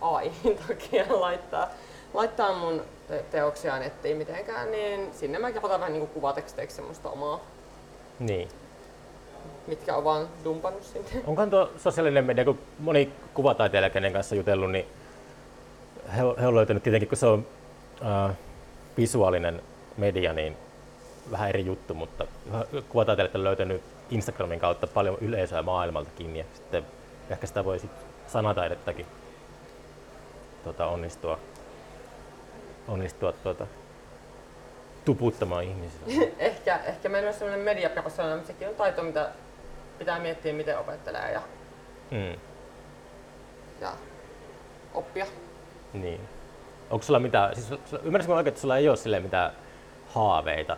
[0.00, 0.32] AI
[0.68, 1.68] takia laittaa,
[2.14, 7.40] laittaa mun te- teoksia nettiin mitenkään, niin sinne mä kirjoitan vähän niinku kuvateksteiksi semmoista omaa,
[8.18, 8.48] Niin.
[9.66, 11.08] mitkä on vaan dumpannut sinne.
[11.26, 14.86] Onkohan tuo sosiaalinen media, kun moni kuvataiteilija, kenen kanssa jutellut, niin
[16.16, 17.46] he, he on löytänyt tietenkin, kun se on
[18.04, 18.36] äh,
[18.96, 19.62] visuaalinen
[19.96, 20.56] media, niin
[21.30, 22.26] vähän eri juttu, mutta
[22.88, 26.86] kuvataiteilijat on löytänyt Instagramin kautta paljon yleisöä maailmaltakin ja sitten
[27.30, 27.90] ehkä sitä voi sit
[28.26, 29.06] sanataidettakin
[30.64, 31.38] tota, onnistua,
[32.88, 33.66] onnistua tuota,
[35.04, 36.32] tuputtamaan ihmisille.
[36.38, 39.28] ehkä, ehkä meillä on sellainen mediapersona, mutta sekin on taito, mitä
[39.98, 41.42] pitää miettiä, miten opettelee ja,
[42.10, 42.40] Mm,
[43.80, 43.92] ja
[44.94, 45.26] oppia.
[45.92, 46.20] niin.
[46.90, 47.70] Onko sulla mitään, siis
[48.28, 49.52] mä oikein, että sulla ei ole mitään
[50.14, 50.76] haaveita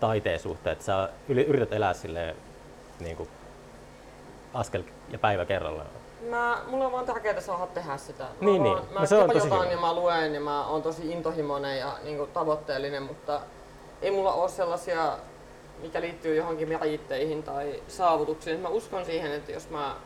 [0.00, 2.36] taiteen suhteen, että sä yrität elää silleen
[3.00, 3.28] niin kuin
[4.54, 5.88] askel ja päivä kerrallaan?
[6.30, 8.24] Mä, mulla on vaan tärkeää saada tehdä sitä.
[8.24, 8.94] Mä Niin, vaan, niin.
[8.94, 9.64] Mä No se on tosi hyvä.
[9.64, 13.40] ja mä luen ja mä oon tosi intohimoinen ja niin kuin, tavoitteellinen, mutta
[14.02, 15.18] ei mulla ole sellaisia,
[15.82, 18.60] mikä liittyy johonkin meritteihin tai saavutuksiin.
[18.60, 19.96] Mä uskon siihen, että jos mä,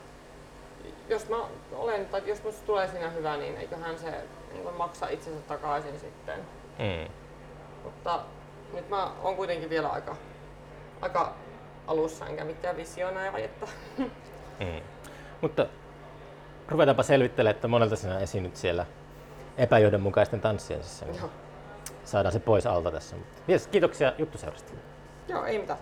[1.08, 1.36] jos mä
[1.72, 4.10] olen, tai jos musta tulee siinä hyvä, niin eiköhän se
[4.52, 6.38] niin kuin, maksa itsensä takaisin sitten.
[6.78, 7.12] Mm.
[7.84, 8.20] Mutta
[8.72, 10.16] nyt mä oon kuitenkin vielä aika,
[11.00, 11.32] aika
[11.86, 13.66] alussa, enkä mitään visionääri, että
[14.60, 14.80] Mm.
[15.40, 15.66] Mutta
[16.68, 18.86] ruvetaanpa selvittelemään, että monelta sinä esiinnyt siellä
[19.58, 21.14] epäjohdonmukaisten tanssien sisällä.
[21.18, 21.30] joo,
[22.04, 23.16] Saadaan se pois alta tässä.
[23.16, 24.72] Mutta yes, kiitoksia juttuseurasta.
[25.28, 25.78] joo ei mitään.